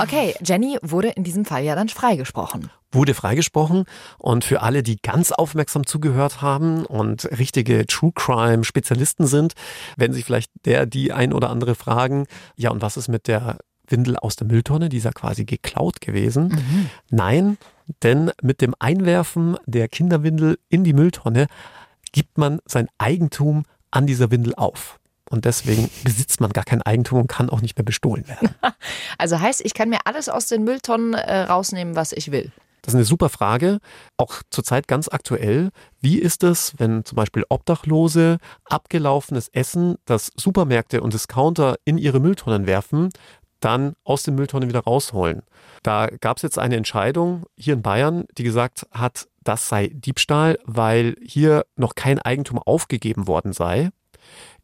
Okay, 0.00 0.34
Jenny 0.44 0.78
wurde 0.82 1.08
in 1.08 1.24
diesem 1.24 1.44
Fall 1.44 1.64
ja 1.64 1.74
dann 1.74 1.88
freigesprochen 1.88 2.70
wurde 2.92 3.14
freigesprochen. 3.14 3.84
Und 4.18 4.44
für 4.44 4.62
alle, 4.62 4.82
die 4.82 4.96
ganz 5.00 5.32
aufmerksam 5.32 5.86
zugehört 5.86 6.42
haben 6.42 6.84
und 6.84 7.24
richtige 7.38 7.86
True 7.86 8.12
Crime 8.14 8.64
Spezialisten 8.64 9.26
sind, 9.26 9.54
werden 9.96 10.12
sich 10.12 10.24
vielleicht 10.24 10.50
der, 10.66 10.86
die 10.86 11.12
ein 11.12 11.32
oder 11.32 11.50
andere 11.50 11.74
fragen, 11.74 12.26
ja, 12.56 12.70
und 12.70 12.82
was 12.82 12.96
ist 12.96 13.08
mit 13.08 13.26
der 13.28 13.58
Windel 13.88 14.16
aus 14.16 14.36
der 14.36 14.46
Mülltonne? 14.46 14.88
Die 14.88 14.98
ist 14.98 15.04
ja 15.04 15.12
quasi 15.12 15.44
geklaut 15.44 16.00
gewesen. 16.00 16.48
Mhm. 16.48 16.90
Nein, 17.10 17.58
denn 18.02 18.30
mit 18.42 18.60
dem 18.60 18.74
Einwerfen 18.78 19.56
der 19.66 19.88
Kinderwindel 19.88 20.58
in 20.68 20.84
die 20.84 20.92
Mülltonne 20.92 21.46
gibt 22.12 22.38
man 22.38 22.60
sein 22.64 22.88
Eigentum 22.98 23.64
an 23.90 24.06
dieser 24.06 24.30
Windel 24.30 24.54
auf. 24.54 24.98
Und 25.32 25.46
deswegen 25.46 25.88
besitzt 26.04 26.42
man 26.42 26.50
gar 26.50 26.64
kein 26.64 26.82
Eigentum 26.82 27.20
und 27.20 27.26
kann 27.26 27.48
auch 27.48 27.62
nicht 27.62 27.76
mehr 27.76 27.84
bestohlen 27.84 28.28
werden. 28.28 28.54
Also 29.18 29.38
heißt, 29.38 29.60
ich 29.64 29.74
kann 29.74 29.88
mir 29.88 30.00
alles 30.04 30.28
aus 30.28 30.46
den 30.46 30.64
Mülltonnen 30.64 31.14
äh, 31.14 31.42
rausnehmen, 31.42 31.94
was 31.94 32.12
ich 32.12 32.32
will. 32.32 32.50
Das 32.82 32.92
ist 32.92 32.96
eine 32.96 33.04
super 33.04 33.28
Frage, 33.28 33.78
auch 34.16 34.42
zurzeit 34.50 34.88
ganz 34.88 35.08
aktuell. 35.08 35.70
Wie 36.00 36.18
ist 36.18 36.42
es, 36.42 36.74
wenn 36.78 37.04
zum 37.04 37.16
Beispiel 37.16 37.44
Obdachlose 37.48 38.38
abgelaufenes 38.64 39.48
Essen, 39.48 39.96
das 40.04 40.32
Supermärkte 40.36 41.00
und 41.00 41.14
Discounter 41.14 41.76
in 41.84 41.96
ihre 41.96 42.18
Mülltonnen 42.18 42.66
werfen, 42.66 43.10
dann 43.60 43.94
aus 44.02 44.24
den 44.24 44.34
Mülltonnen 44.34 44.68
wieder 44.68 44.80
rausholen? 44.80 45.42
Da 45.84 46.08
gab 46.08 46.38
es 46.38 46.42
jetzt 46.42 46.58
eine 46.58 46.76
Entscheidung 46.76 47.44
hier 47.56 47.74
in 47.74 47.82
Bayern, 47.82 48.24
die 48.36 48.42
gesagt 48.42 48.86
hat, 48.90 49.28
das 49.44 49.68
sei 49.68 49.88
Diebstahl, 49.92 50.58
weil 50.64 51.16
hier 51.22 51.64
noch 51.76 51.94
kein 51.94 52.18
Eigentum 52.18 52.58
aufgegeben 52.58 53.28
worden 53.28 53.52
sei. 53.52 53.90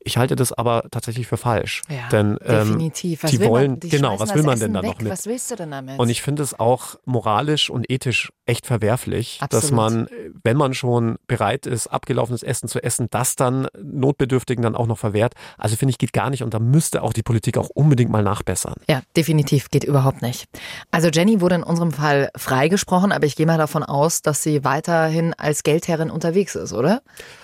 Ich 0.01 0.17
halte 0.17 0.37
das 0.37 0.53
aber 0.53 0.85
tatsächlich 0.91 1.27
für 1.27 1.37
falsch. 1.37 1.83
Ja, 1.89 2.09
denn 2.11 2.39
ähm, 2.45 2.69
definitiv. 2.69 3.25
Was 3.25 3.31
die 3.31 3.41
wollen, 3.41 3.73
man, 3.73 3.81
die 3.81 3.89
genau, 3.89 4.19
was 4.21 4.35
will 4.35 4.45
man 4.45 4.59
denn 4.59 4.73
da 4.73 4.83
noch 4.83 5.01
mit? 5.01 5.11
Was 5.11 5.27
willst 5.27 5.51
du 5.51 5.57
denn 5.57 5.71
damit? 5.71 5.99
Und 5.99 6.09
ich 6.09 6.23
finde 6.23 6.43
es 6.43 6.59
auch 6.59 6.97
moralisch 7.05 7.69
und 7.69 7.91
ethisch 7.91 8.33
echt 8.47 8.67
verwerflich, 8.67 9.39
Absolut. 9.41 9.63
dass 9.63 9.71
man, 9.73 10.09
wenn 10.45 10.57
man 10.57 10.73
schon 10.73 11.17
bereit 11.27 11.67
ist, 11.67 11.89
abgelaufenes 11.89 12.43
Essen 12.43 12.69
zu 12.69 12.83
essen, 12.83 13.09
das 13.11 13.37
dann 13.37 13.67
Notbedürftigen 13.83 14.63
dann 14.63 14.75
auch 14.75 14.87
noch 14.87 14.99
verwehrt. 14.99 15.35
Also 15.59 15.77
finde 15.77 15.91
ich, 15.91 15.99
geht 15.99 16.13
gar 16.13 16.31
nicht 16.31 16.43
und 16.43 16.55
da 16.55 16.59
müsste 16.59 17.03
auch 17.03 17.13
die 17.13 17.23
Politik 17.23 17.59
auch 17.59 17.69
unbedingt 17.69 18.11
mal 18.11 18.23
nachbessern. 18.23 18.75
Ja, 18.89 19.03
definitiv, 19.17 19.69
geht 19.69 19.85
überhaupt 19.85 20.23
nicht. 20.23 20.47
Also 20.91 21.09
Jenny 21.09 21.41
wurde 21.41 21.57
in 21.57 21.63
unserem 21.63 21.93
Fall 21.93 22.31
freigesprochen, 22.37 23.13
aber 23.13 23.27
ich 23.27 23.37
gehe 23.37 23.47
mal 23.47 23.59
davon 23.59 23.83
aus, 23.83 24.23
dass 24.23 24.43
sie 24.43 24.65
weiterhin 24.65 25.35
als 25.35 25.63
Geldherrin 25.63 26.11
unterwegs 26.11 26.55
ist, 26.55 26.73
oder? 26.73 27.03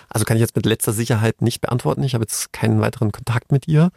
Also 0.09 0.25
kann 0.25 0.37
ich 0.37 0.41
jetzt 0.41 0.55
mit 0.55 0.65
letzter 0.65 0.93
Sicherheit 0.93 1.41
nicht 1.41 1.61
beantworten. 1.61 2.03
Ich 2.03 2.13
habe 2.13 2.23
jetzt 2.23 2.53
keinen 2.53 2.81
weiteren 2.81 3.11
Kontakt 3.11 3.51
mit 3.51 3.67
ihr. 3.67 3.91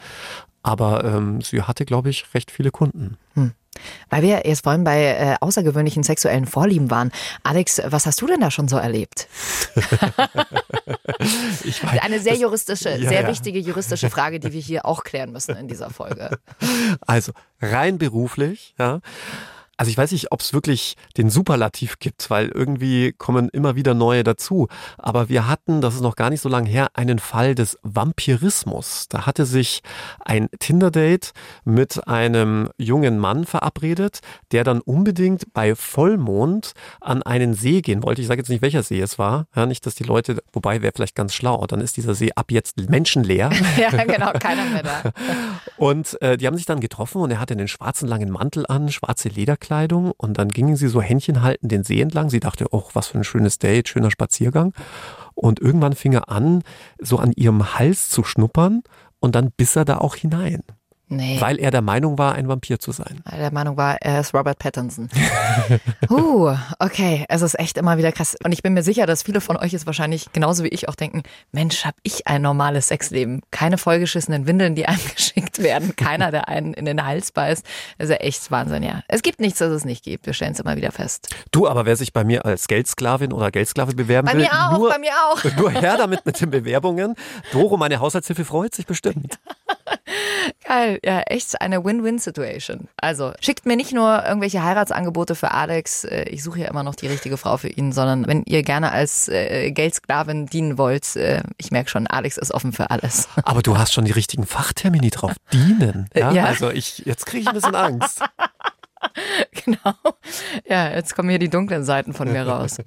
Aber 0.62 1.04
ähm, 1.04 1.40
sie 1.40 1.62
hatte, 1.62 1.84
glaube 1.84 2.10
ich, 2.10 2.26
recht 2.34 2.50
viele 2.50 2.70
Kunden. 2.70 3.16
Hm. 3.34 3.52
Weil 4.10 4.22
wir 4.22 4.42
jetzt 4.44 4.64
vorhin 4.64 4.84
bei 4.84 5.04
äh, 5.04 5.36
außergewöhnlichen 5.40 6.02
sexuellen 6.02 6.46
Vorlieben 6.46 6.90
waren. 6.90 7.12
Alex, 7.42 7.80
was 7.84 8.06
hast 8.06 8.20
du 8.20 8.26
denn 8.26 8.40
da 8.40 8.50
schon 8.50 8.68
so 8.68 8.76
erlebt? 8.76 9.28
weiß, 11.82 12.02
Eine 12.02 12.20
sehr 12.20 12.34
juristische, 12.36 12.90
ja, 12.90 13.08
sehr 13.08 13.22
ja. 13.22 13.28
wichtige 13.28 13.58
juristische 13.58 14.10
Frage, 14.10 14.40
die 14.40 14.52
wir 14.52 14.60
hier 14.60 14.84
auch 14.86 15.04
klären 15.04 15.32
müssen 15.32 15.56
in 15.56 15.68
dieser 15.68 15.90
Folge. 15.90 16.38
Also 17.06 17.32
rein 17.60 17.98
beruflich, 17.98 18.74
ja. 18.78 19.00
Also 19.78 19.90
ich 19.90 19.96
weiß 19.96 20.10
nicht, 20.10 20.32
ob 20.32 20.40
es 20.40 20.52
wirklich 20.52 20.96
den 21.16 21.30
Superlativ 21.30 22.00
gibt, 22.00 22.30
weil 22.30 22.48
irgendwie 22.48 23.12
kommen 23.12 23.48
immer 23.48 23.76
wieder 23.76 23.94
neue 23.94 24.24
dazu. 24.24 24.66
Aber 24.98 25.28
wir 25.28 25.46
hatten, 25.46 25.80
das 25.80 25.94
ist 25.94 26.00
noch 26.00 26.16
gar 26.16 26.30
nicht 26.30 26.40
so 26.40 26.48
lange 26.48 26.68
her, 26.68 26.88
einen 26.94 27.20
Fall 27.20 27.54
des 27.54 27.78
Vampirismus. 27.84 29.06
Da 29.08 29.24
hatte 29.24 29.46
sich 29.46 29.82
ein 30.18 30.48
Tinder-Date 30.58 31.32
mit 31.64 32.08
einem 32.08 32.70
jungen 32.76 33.20
Mann 33.20 33.46
verabredet, 33.46 34.18
der 34.50 34.64
dann 34.64 34.80
unbedingt 34.80 35.52
bei 35.54 35.76
Vollmond 35.76 36.72
an 37.00 37.22
einen 37.22 37.54
See 37.54 37.80
gehen 37.80 38.02
wollte. 38.02 38.20
Ich 38.20 38.26
sage 38.26 38.40
jetzt 38.40 38.48
nicht, 38.48 38.62
welcher 38.62 38.82
See 38.82 39.00
es 39.00 39.16
war. 39.16 39.46
Ja, 39.54 39.64
nicht, 39.66 39.86
dass 39.86 39.94
die 39.94 40.02
Leute, 40.04 40.42
wobei 40.52 40.82
wäre 40.82 40.92
vielleicht 40.92 41.14
ganz 41.14 41.34
schlau, 41.34 41.64
dann 41.68 41.80
ist 41.80 41.96
dieser 41.96 42.16
See 42.16 42.32
ab 42.34 42.50
jetzt 42.50 42.78
menschenleer. 42.90 43.52
ja, 43.78 43.90
genau, 43.90 44.32
keiner 44.32 44.64
mehr 44.64 44.82
da. 44.82 45.12
Und 45.76 46.20
äh, 46.20 46.36
die 46.36 46.48
haben 46.48 46.56
sich 46.56 46.66
dann 46.66 46.80
getroffen 46.80 47.22
und 47.22 47.30
er 47.30 47.38
hatte 47.38 47.54
einen 47.54 47.68
schwarzen 47.68 48.08
langen 48.08 48.30
Mantel 48.30 48.66
an, 48.66 48.90
schwarze 48.90 49.28
Lederkleidung 49.28 49.67
Kleidung 49.68 50.12
und 50.16 50.38
dann 50.38 50.48
gingen 50.48 50.76
sie 50.76 50.88
so 50.88 51.02
Händchen 51.02 51.42
halten 51.42 51.68
den 51.68 51.84
See 51.84 52.00
entlang. 52.00 52.30
Sie 52.30 52.40
dachte, 52.40 52.68
oh, 52.70 52.84
was 52.94 53.08
für 53.08 53.18
ein 53.18 53.24
schönes 53.24 53.58
Date, 53.58 53.86
schöner 53.86 54.10
Spaziergang. 54.10 54.72
Und 55.34 55.60
irgendwann 55.60 55.92
fing 55.92 56.14
er 56.14 56.30
an, 56.30 56.62
so 56.98 57.18
an 57.18 57.32
ihrem 57.32 57.74
Hals 57.78 58.08
zu 58.08 58.24
schnuppern 58.24 58.82
und 59.20 59.34
dann 59.34 59.50
biss 59.50 59.76
er 59.76 59.84
da 59.84 59.98
auch 59.98 60.16
hinein. 60.16 60.62
Nee. 61.10 61.40
Weil 61.40 61.58
er 61.58 61.70
der 61.70 61.80
Meinung 61.80 62.18
war, 62.18 62.34
ein 62.34 62.48
Vampir 62.48 62.78
zu 62.78 62.92
sein. 62.92 63.20
Weil 63.24 63.34
er 63.34 63.50
der 63.50 63.52
Meinung 63.52 63.76
war, 63.78 63.96
er 64.02 64.20
ist 64.20 64.34
Robert 64.34 64.58
Pattinson. 64.58 65.08
uh, 66.10 66.54
okay, 66.78 67.24
es 67.28 67.40
ist 67.40 67.58
echt 67.58 67.78
immer 67.78 67.96
wieder 67.96 68.12
krass. 68.12 68.36
Und 68.44 68.52
ich 68.52 68.62
bin 68.62 68.74
mir 68.74 68.82
sicher, 68.82 69.06
dass 69.06 69.22
viele 69.22 69.40
von 69.40 69.56
euch 69.56 69.72
jetzt 69.72 69.86
wahrscheinlich 69.86 70.32
genauso 70.32 70.64
wie 70.64 70.68
ich 70.68 70.88
auch 70.88 70.94
denken, 70.94 71.22
Mensch, 71.50 71.86
hab 71.86 71.94
ich 72.02 72.26
ein 72.26 72.42
normales 72.42 72.88
Sexleben. 72.88 73.40
Keine 73.50 73.78
vollgeschissenen 73.78 74.46
Windeln, 74.46 74.74
die 74.74 74.86
einem 74.88 75.00
geschickt 75.14 75.62
werden. 75.62 75.96
Keiner, 75.96 76.30
der 76.30 76.48
einen 76.48 76.74
in 76.74 76.84
den 76.84 77.04
Hals 77.04 77.32
beißt. 77.32 77.64
Das 77.96 78.08
ist 78.08 78.14
ja 78.14 78.20
echt 78.20 78.50
Wahnsinn, 78.50 78.82
ja. 78.82 79.02
Es 79.08 79.22
gibt 79.22 79.40
nichts, 79.40 79.60
das 79.60 79.70
es 79.70 79.86
nicht 79.86 80.04
gibt. 80.04 80.26
Wir 80.26 80.34
stellen 80.34 80.52
es 80.52 80.60
immer 80.60 80.76
wieder 80.76 80.92
fest. 80.92 81.34
Du, 81.52 81.66
aber 81.66 81.86
wer 81.86 81.96
sich 81.96 82.12
bei 82.12 82.24
mir 82.24 82.44
als 82.44 82.68
Geldsklavin 82.68 83.32
oder 83.32 83.50
Geldsklave 83.50 83.94
bewerben 83.94 84.26
bei 84.26 84.34
will, 84.34 84.42
mir 84.42 84.52
auch, 84.52 84.78
nur, 84.78 84.90
bei 84.90 84.98
mir 84.98 85.12
auch. 85.30 85.42
nur 85.56 85.70
her 85.70 85.96
damit 85.96 86.26
mit 86.26 86.38
den 86.38 86.50
Bewerbungen. 86.50 87.14
Doro, 87.52 87.78
meine 87.78 87.98
Haushaltshilfe, 87.98 88.44
freut 88.44 88.74
sich 88.74 88.86
bestimmt. 88.86 89.38
Geil, 90.64 90.98
ja, 91.04 91.20
echt 91.20 91.60
eine 91.60 91.84
Win-Win-Situation. 91.84 92.88
Also 92.96 93.32
schickt 93.40 93.66
mir 93.66 93.76
nicht 93.76 93.92
nur 93.92 94.24
irgendwelche 94.24 94.62
Heiratsangebote 94.62 95.34
für 95.34 95.52
Alex, 95.52 96.04
äh, 96.04 96.24
ich 96.24 96.42
suche 96.42 96.60
ja 96.60 96.68
immer 96.68 96.82
noch 96.82 96.94
die 96.94 97.06
richtige 97.06 97.36
Frau 97.36 97.56
für 97.56 97.68
ihn, 97.68 97.92
sondern 97.92 98.26
wenn 98.26 98.42
ihr 98.44 98.62
gerne 98.62 98.92
als 98.92 99.28
äh, 99.28 99.70
Geldsklavin 99.70 100.46
dienen 100.46 100.78
wollt, 100.78 101.16
äh, 101.16 101.42
ich 101.56 101.70
merke 101.70 101.90
schon, 101.90 102.06
Alex 102.06 102.36
ist 102.36 102.52
offen 102.52 102.72
für 102.72 102.90
alles. 102.90 103.28
Aber 103.44 103.62
du 103.62 103.78
hast 103.78 103.92
schon 103.92 104.04
die 104.04 104.12
richtigen 104.12 104.46
Fachtermini 104.46 105.10
drauf. 105.10 105.32
Dienen. 105.52 106.08
Ja? 106.14 106.32
ja. 106.32 106.44
Also 106.44 106.70
ich, 106.70 106.98
jetzt 107.06 107.26
kriege 107.26 107.42
ich 107.42 107.48
ein 107.48 107.54
bisschen 107.54 107.74
Angst. 107.74 108.20
genau. 109.64 109.94
Ja, 110.68 110.90
jetzt 110.90 111.14
kommen 111.14 111.28
hier 111.28 111.38
die 111.38 111.48
dunklen 111.48 111.84
Seiten 111.84 112.12
von 112.12 112.30
mir 112.30 112.46
raus. 112.46 112.78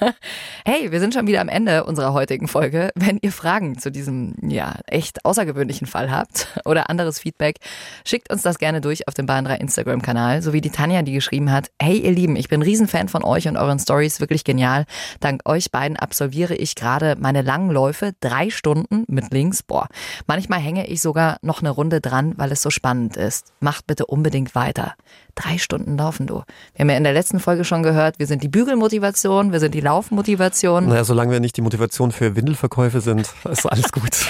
hey, 0.64 0.90
wir 0.90 1.00
sind 1.00 1.14
schon 1.14 1.26
wieder 1.26 1.40
am 1.40 1.48
Ende 1.48 1.84
unserer 1.84 2.12
heutigen 2.12 2.48
Folge. 2.48 2.90
Wenn 2.94 3.18
ihr 3.20 3.32
Fragen 3.32 3.78
zu 3.78 3.90
diesem, 3.90 4.34
ja, 4.42 4.76
echt 4.86 5.24
außergewöhnlichen 5.24 5.86
Fall 5.86 6.10
habt 6.10 6.48
oder 6.64 6.90
anderes 6.90 7.20
Feedback, 7.20 7.58
schickt 8.04 8.32
uns 8.32 8.42
das 8.42 8.58
gerne 8.58 8.80
durch 8.80 9.08
auf 9.08 9.14
dem 9.14 9.26
Bahn 9.26 9.44
3 9.44 9.56
Instagram-Kanal, 9.56 10.42
so 10.42 10.52
wie 10.52 10.60
die 10.60 10.70
Tanja, 10.70 11.02
die 11.02 11.12
geschrieben 11.12 11.50
hat, 11.52 11.70
hey 11.80 11.98
ihr 11.98 12.12
Lieben, 12.12 12.36
ich 12.36 12.48
bin 12.48 12.62
Riesenfan 12.62 13.08
von 13.08 13.24
euch 13.24 13.48
und 13.48 13.56
euren 13.56 13.78
Stories, 13.78 14.20
wirklich 14.20 14.44
genial. 14.44 14.84
Dank 15.20 15.48
euch 15.48 15.70
beiden 15.70 15.96
absolviere 15.96 16.54
ich 16.54 16.74
gerade 16.74 17.16
meine 17.18 17.42
langen 17.42 17.70
Läufe, 17.70 18.12
drei 18.20 18.50
Stunden 18.50 19.04
mit 19.08 19.32
links. 19.32 19.62
Boah, 19.62 19.88
manchmal 20.26 20.60
hänge 20.60 20.86
ich 20.86 21.00
sogar 21.00 21.38
noch 21.42 21.60
eine 21.60 21.70
Runde 21.70 22.00
dran, 22.00 22.34
weil 22.36 22.52
es 22.52 22.62
so 22.62 22.70
spannend 22.70 23.16
ist. 23.16 23.52
Macht 23.60 23.86
bitte 23.86 24.06
unbedingt 24.06 24.54
weiter. 24.54 24.94
Drei 25.38 25.56
Stunden 25.56 25.96
laufen, 25.96 26.26
du. 26.26 26.42
Wir 26.74 26.80
haben 26.80 26.90
ja 26.90 26.96
in 26.96 27.04
der 27.04 27.12
letzten 27.12 27.38
Folge 27.38 27.64
schon 27.64 27.84
gehört, 27.84 28.18
wir 28.18 28.26
sind 28.26 28.42
die 28.42 28.48
Bügelmotivation, 28.48 29.52
wir 29.52 29.60
sind 29.60 29.72
die 29.72 29.80
Laufmotivation. 29.80 30.88
Naja, 30.88 31.04
solange 31.04 31.30
wir 31.30 31.38
nicht 31.38 31.56
die 31.56 31.60
Motivation 31.62 32.10
für 32.10 32.34
Windelverkäufe 32.34 33.00
sind, 33.00 33.32
ist 33.48 33.64
alles 33.66 33.92
gut. 33.92 34.10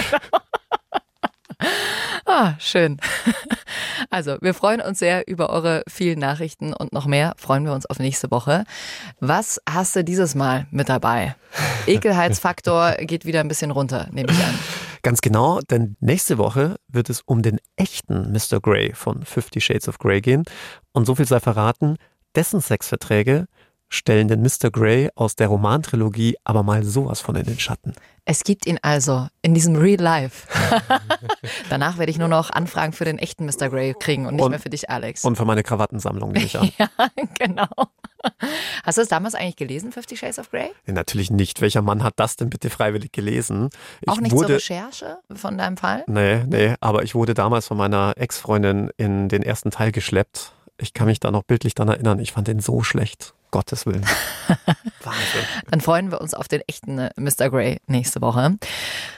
Ah, 2.31 2.53
schön. 2.59 2.99
Also, 4.11 4.37
wir 4.43 4.53
freuen 4.53 4.83
uns 4.83 4.99
sehr 4.99 5.27
über 5.27 5.49
eure 5.49 5.83
vielen 5.89 6.19
Nachrichten 6.19 6.75
und 6.75 6.93
noch 6.93 7.07
mehr 7.07 7.33
freuen 7.39 7.65
wir 7.65 7.73
uns 7.73 7.87
auf 7.87 7.99
nächste 7.99 8.31
Woche. 8.31 8.65
Was 9.19 9.61
hast 9.69 9.97
du 9.97 10.05
dieses 10.05 10.35
Mal 10.35 10.67
mit 10.71 10.91
dabei? 10.91 11.35
Ekelheitsfaktor 11.87 12.93
geht 13.01 13.25
wieder 13.25 13.41
ein 13.41 13.49
bisschen 13.49 13.71
runter, 13.71 14.09
nehme 14.13 14.31
ich 14.31 14.39
an. 14.39 14.59
Ganz 15.03 15.21
genau, 15.21 15.61
denn 15.71 15.97
nächste 16.01 16.39
Woche 16.39 16.77
wird 16.89 17.11
es 17.11 17.21
um 17.23 17.43
den 17.43 17.59
echten 17.77 18.33
Mr. 18.33 18.61
Grey 18.61 18.93
von 18.95 19.25
Fifty 19.25 19.61
Shades 19.61 19.89
of 19.89 19.99
Grey 19.99 20.21
gehen. 20.21 20.45
Und 20.93 21.07
so 21.07 21.15
viel 21.15 21.27
sei 21.27 21.41
verraten, 21.41 21.97
dessen 22.35 22.61
Sexverträge 22.61 23.47
stellen 23.89 24.29
den 24.29 24.43
Mr. 24.43 24.71
Grey 24.71 25.09
aus 25.15 25.35
der 25.37 25.49
Romantrilogie 25.49 26.37
aber 26.45 26.63
mal 26.63 26.85
sowas 26.85 27.21
von 27.21 27.37
in 27.37 27.47
den 27.47 27.59
Schatten. 27.59 27.95
Es 28.25 28.45
gibt 28.45 28.67
ihn 28.67 28.79
also 28.83 29.29
in 29.41 29.55
diesem 29.55 29.77
Real 29.77 30.01
Life. 30.01 30.47
Danach 31.71 31.97
werde 31.97 32.11
ich 32.11 32.19
nur 32.19 32.29
noch 32.29 32.51
Anfragen 32.51 32.93
für 32.93 33.07
den 33.07 33.19
echten 33.19 33.47
Mr. 33.47 33.71
Grey 33.71 33.95
kriegen 33.99 34.27
und 34.27 34.35
nicht 34.35 34.45
und, 34.45 34.51
mehr 34.51 34.61
für 34.61 34.69
dich, 34.69 34.91
Alex. 34.91 35.25
Und 35.25 35.37
für 35.37 35.47
meine 35.47 35.63
Krawattensammlung 35.63 36.33
nehme 36.33 36.45
ich 36.45 36.59
an. 36.59 36.71
ja, 36.79 36.89
genau. 37.39 37.69
Hast 38.85 38.99
du 38.99 39.03
es 39.03 39.09
damals 39.09 39.35
eigentlich 39.35 39.57
gelesen, 39.57 39.93
Fifty 39.93 40.17
Shades 40.17 40.39
of 40.39 40.51
Grey? 40.51 40.71
Ja, 40.87 40.93
natürlich 40.93 41.31
nicht. 41.31 41.61
Welcher 41.61 41.83
Mann 41.83 42.03
hat 42.03 42.15
das 42.17 42.37
denn 42.37 42.51
bitte 42.51 42.71
freiwillig 42.71 43.13
gelesen? 43.13 43.71
Ich 44.01 44.09
Auch 44.09 44.21
nicht 44.21 44.33
wurde, 44.33 44.47
zur 44.47 44.57
Recherche 44.57 45.19
von 45.35 45.59
deinem 45.59 45.77
Fall? 45.77 46.05
Nee, 46.07 46.45
nee, 46.47 46.75
aber 46.81 47.03
ich 47.03 47.15
wurde 47.15 47.35
damals 47.35 47.67
von 47.67 47.77
meiner 47.77 48.15
Ex-Freundin 48.17 48.91
in 48.97 49.29
den 49.29 49.43
ersten 49.43 49.71
Teil 49.71 49.93
geschleppt. 49.93 50.53
Ich 50.79 50.95
kann 50.95 51.07
mich 51.07 51.21
da 51.21 51.31
noch 51.31 51.43
bildlich 51.43 51.75
daran 51.75 51.93
erinnern. 51.93 52.19
Ich 52.21 52.33
fand 52.33 52.49
den 52.49 52.61
so 52.61 52.83
schlecht. 52.83 53.35
Gottes 53.51 53.87
Willen. 53.87 54.05
Wahnsinn. 55.03 55.45
Dann 55.71 55.81
freuen 55.81 56.11
wir 56.11 56.21
uns 56.21 56.35
auf 56.35 56.49
den 56.49 56.63
echten 56.67 56.99
äh, 56.99 57.11
Mr. 57.17 57.51
Grey 57.51 57.79
nächste 57.87 58.21
Woche. 58.21 58.57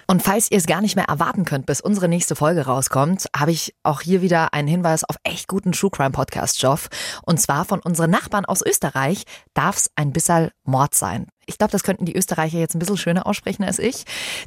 Und 0.06 0.22
falls 0.22 0.50
ihr 0.50 0.58
es 0.58 0.66
gar 0.66 0.80
nicht 0.80 0.96
mehr 0.96 1.06
erwarten 1.06 1.44
könnt, 1.44 1.66
bis 1.66 1.80
unsere 1.80 2.08
nächste 2.08 2.36
Folge 2.36 2.66
rauskommt, 2.66 3.26
habe 3.36 3.52
ich 3.52 3.74
auch 3.82 4.00
hier 4.00 4.22
wieder 4.22 4.52
einen 4.54 4.68
Hinweis 4.68 5.04
auf 5.04 5.16
echt 5.22 5.48
guten 5.48 5.72
True 5.72 5.90
Crime 5.90 6.10
Podcast, 6.10 6.60
Joff. 6.62 6.88
Und 7.22 7.40
zwar 7.40 7.64
von 7.64 7.80
unseren 7.80 8.10
Nachbarn 8.10 8.44
aus 8.44 8.62
Österreich 8.62 9.24
darf 9.54 9.76
es 9.76 9.90
ein 9.96 10.12
bisschen 10.12 10.50
Mord 10.64 10.94
sein. 10.94 11.26
Ich 11.50 11.58
glaube, 11.58 11.72
das 11.72 11.82
könnten 11.82 12.04
die 12.04 12.14
Österreicher 12.14 12.58
jetzt 12.58 12.76
ein 12.76 12.78
bisschen 12.78 12.96
schöner 12.96 13.26
aussprechen 13.26 13.64
als 13.64 13.80
ich. 13.80 14.04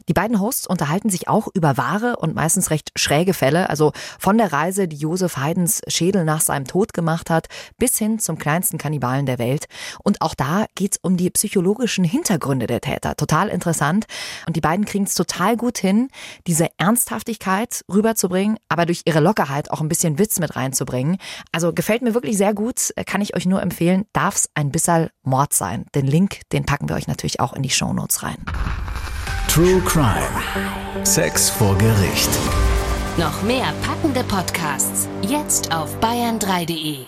Die 0.08 0.14
beiden 0.14 0.40
Hosts 0.40 0.66
unterhalten 0.66 1.10
sich 1.10 1.28
auch 1.28 1.50
über 1.54 1.76
wahre 1.76 2.16
und 2.16 2.34
meistens 2.34 2.72
recht 2.72 2.92
schräge 2.96 3.34
Fälle, 3.34 3.70
also 3.70 3.92
von 4.18 4.38
der 4.38 4.54
Reise, 4.54 4.88
die 4.88 4.96
Josef 4.96 5.36
Haydns 5.36 5.82
Schädel 5.88 6.24
nach 6.24 6.40
seinem 6.40 6.66
Tod 6.66 6.94
gemacht 6.94 7.30
hat, 7.30 7.48
bis 7.78 7.98
hin 7.98 8.20
zum 8.20 8.38
kleinsten 8.38 8.78
Kannibalen 8.78 9.26
der 9.26 9.38
Welt. 9.38 9.66
Und 10.02 10.22
auch 10.22 10.34
da 10.34 10.66
geht's 10.76 10.98
um 11.02 11.18
die 11.18 11.30
psychologischen 11.30 12.06
Hintergründe 12.06 12.68
der 12.68 12.80
Täter. 12.80 13.18
Total 13.18 13.50
interessant. 13.50 14.06
Und 14.48 14.56
die 14.56 14.62
beiden 14.62 14.86
kriegen 14.86 15.04
es 15.04 15.16
total 15.16 15.58
gut 15.58 15.78
hin, 15.78 16.08
diese 16.48 16.70
Ernsthaftigkeit 16.78 17.82
rüberzubringen, 17.92 18.58
aber 18.70 18.86
durch 18.86 19.02
ihre 19.04 19.20
Lockerheit 19.20 19.72
auch 19.72 19.82
ein 19.82 19.90
bisschen 19.90 20.20
Witz 20.20 20.40
mit 20.40 20.56
reinzubringen. 20.56 21.18
Also 21.52 21.74
gefällt 21.74 22.02
mir 22.02 22.14
wirklich 22.14 22.38
sehr 22.38 22.54
gut, 22.54 22.94
kann 23.06 23.20
ich 23.20 23.36
euch 23.36 23.46
nur 23.46 23.62
empfehlen, 23.62 24.06
darf's 24.14 24.50
ein 24.54 24.72
bisschen 24.72 25.10
Mord 25.24 25.54
sein. 25.54 25.86
Den 25.96 26.08
Link, 26.08 26.42
den 26.54 26.66
packen 26.66 26.88
wir 26.94 26.98
euch 26.98 27.08
natürlich 27.08 27.40
auch 27.40 27.54
in 27.54 27.64
die 27.64 27.70
Shownotes 27.70 28.24
rein. 28.24 28.38
True 29.48 29.82
Crime. 29.82 30.30
Sex 31.04 31.50
vor 31.50 31.78
Gericht. 31.78 32.30
Noch 33.18 33.42
mehr 33.44 33.74
packende 33.84 34.24
Podcasts 34.24 35.08
jetzt 35.22 35.74
auf 35.74 36.00
bayern3.de. 36.00 37.06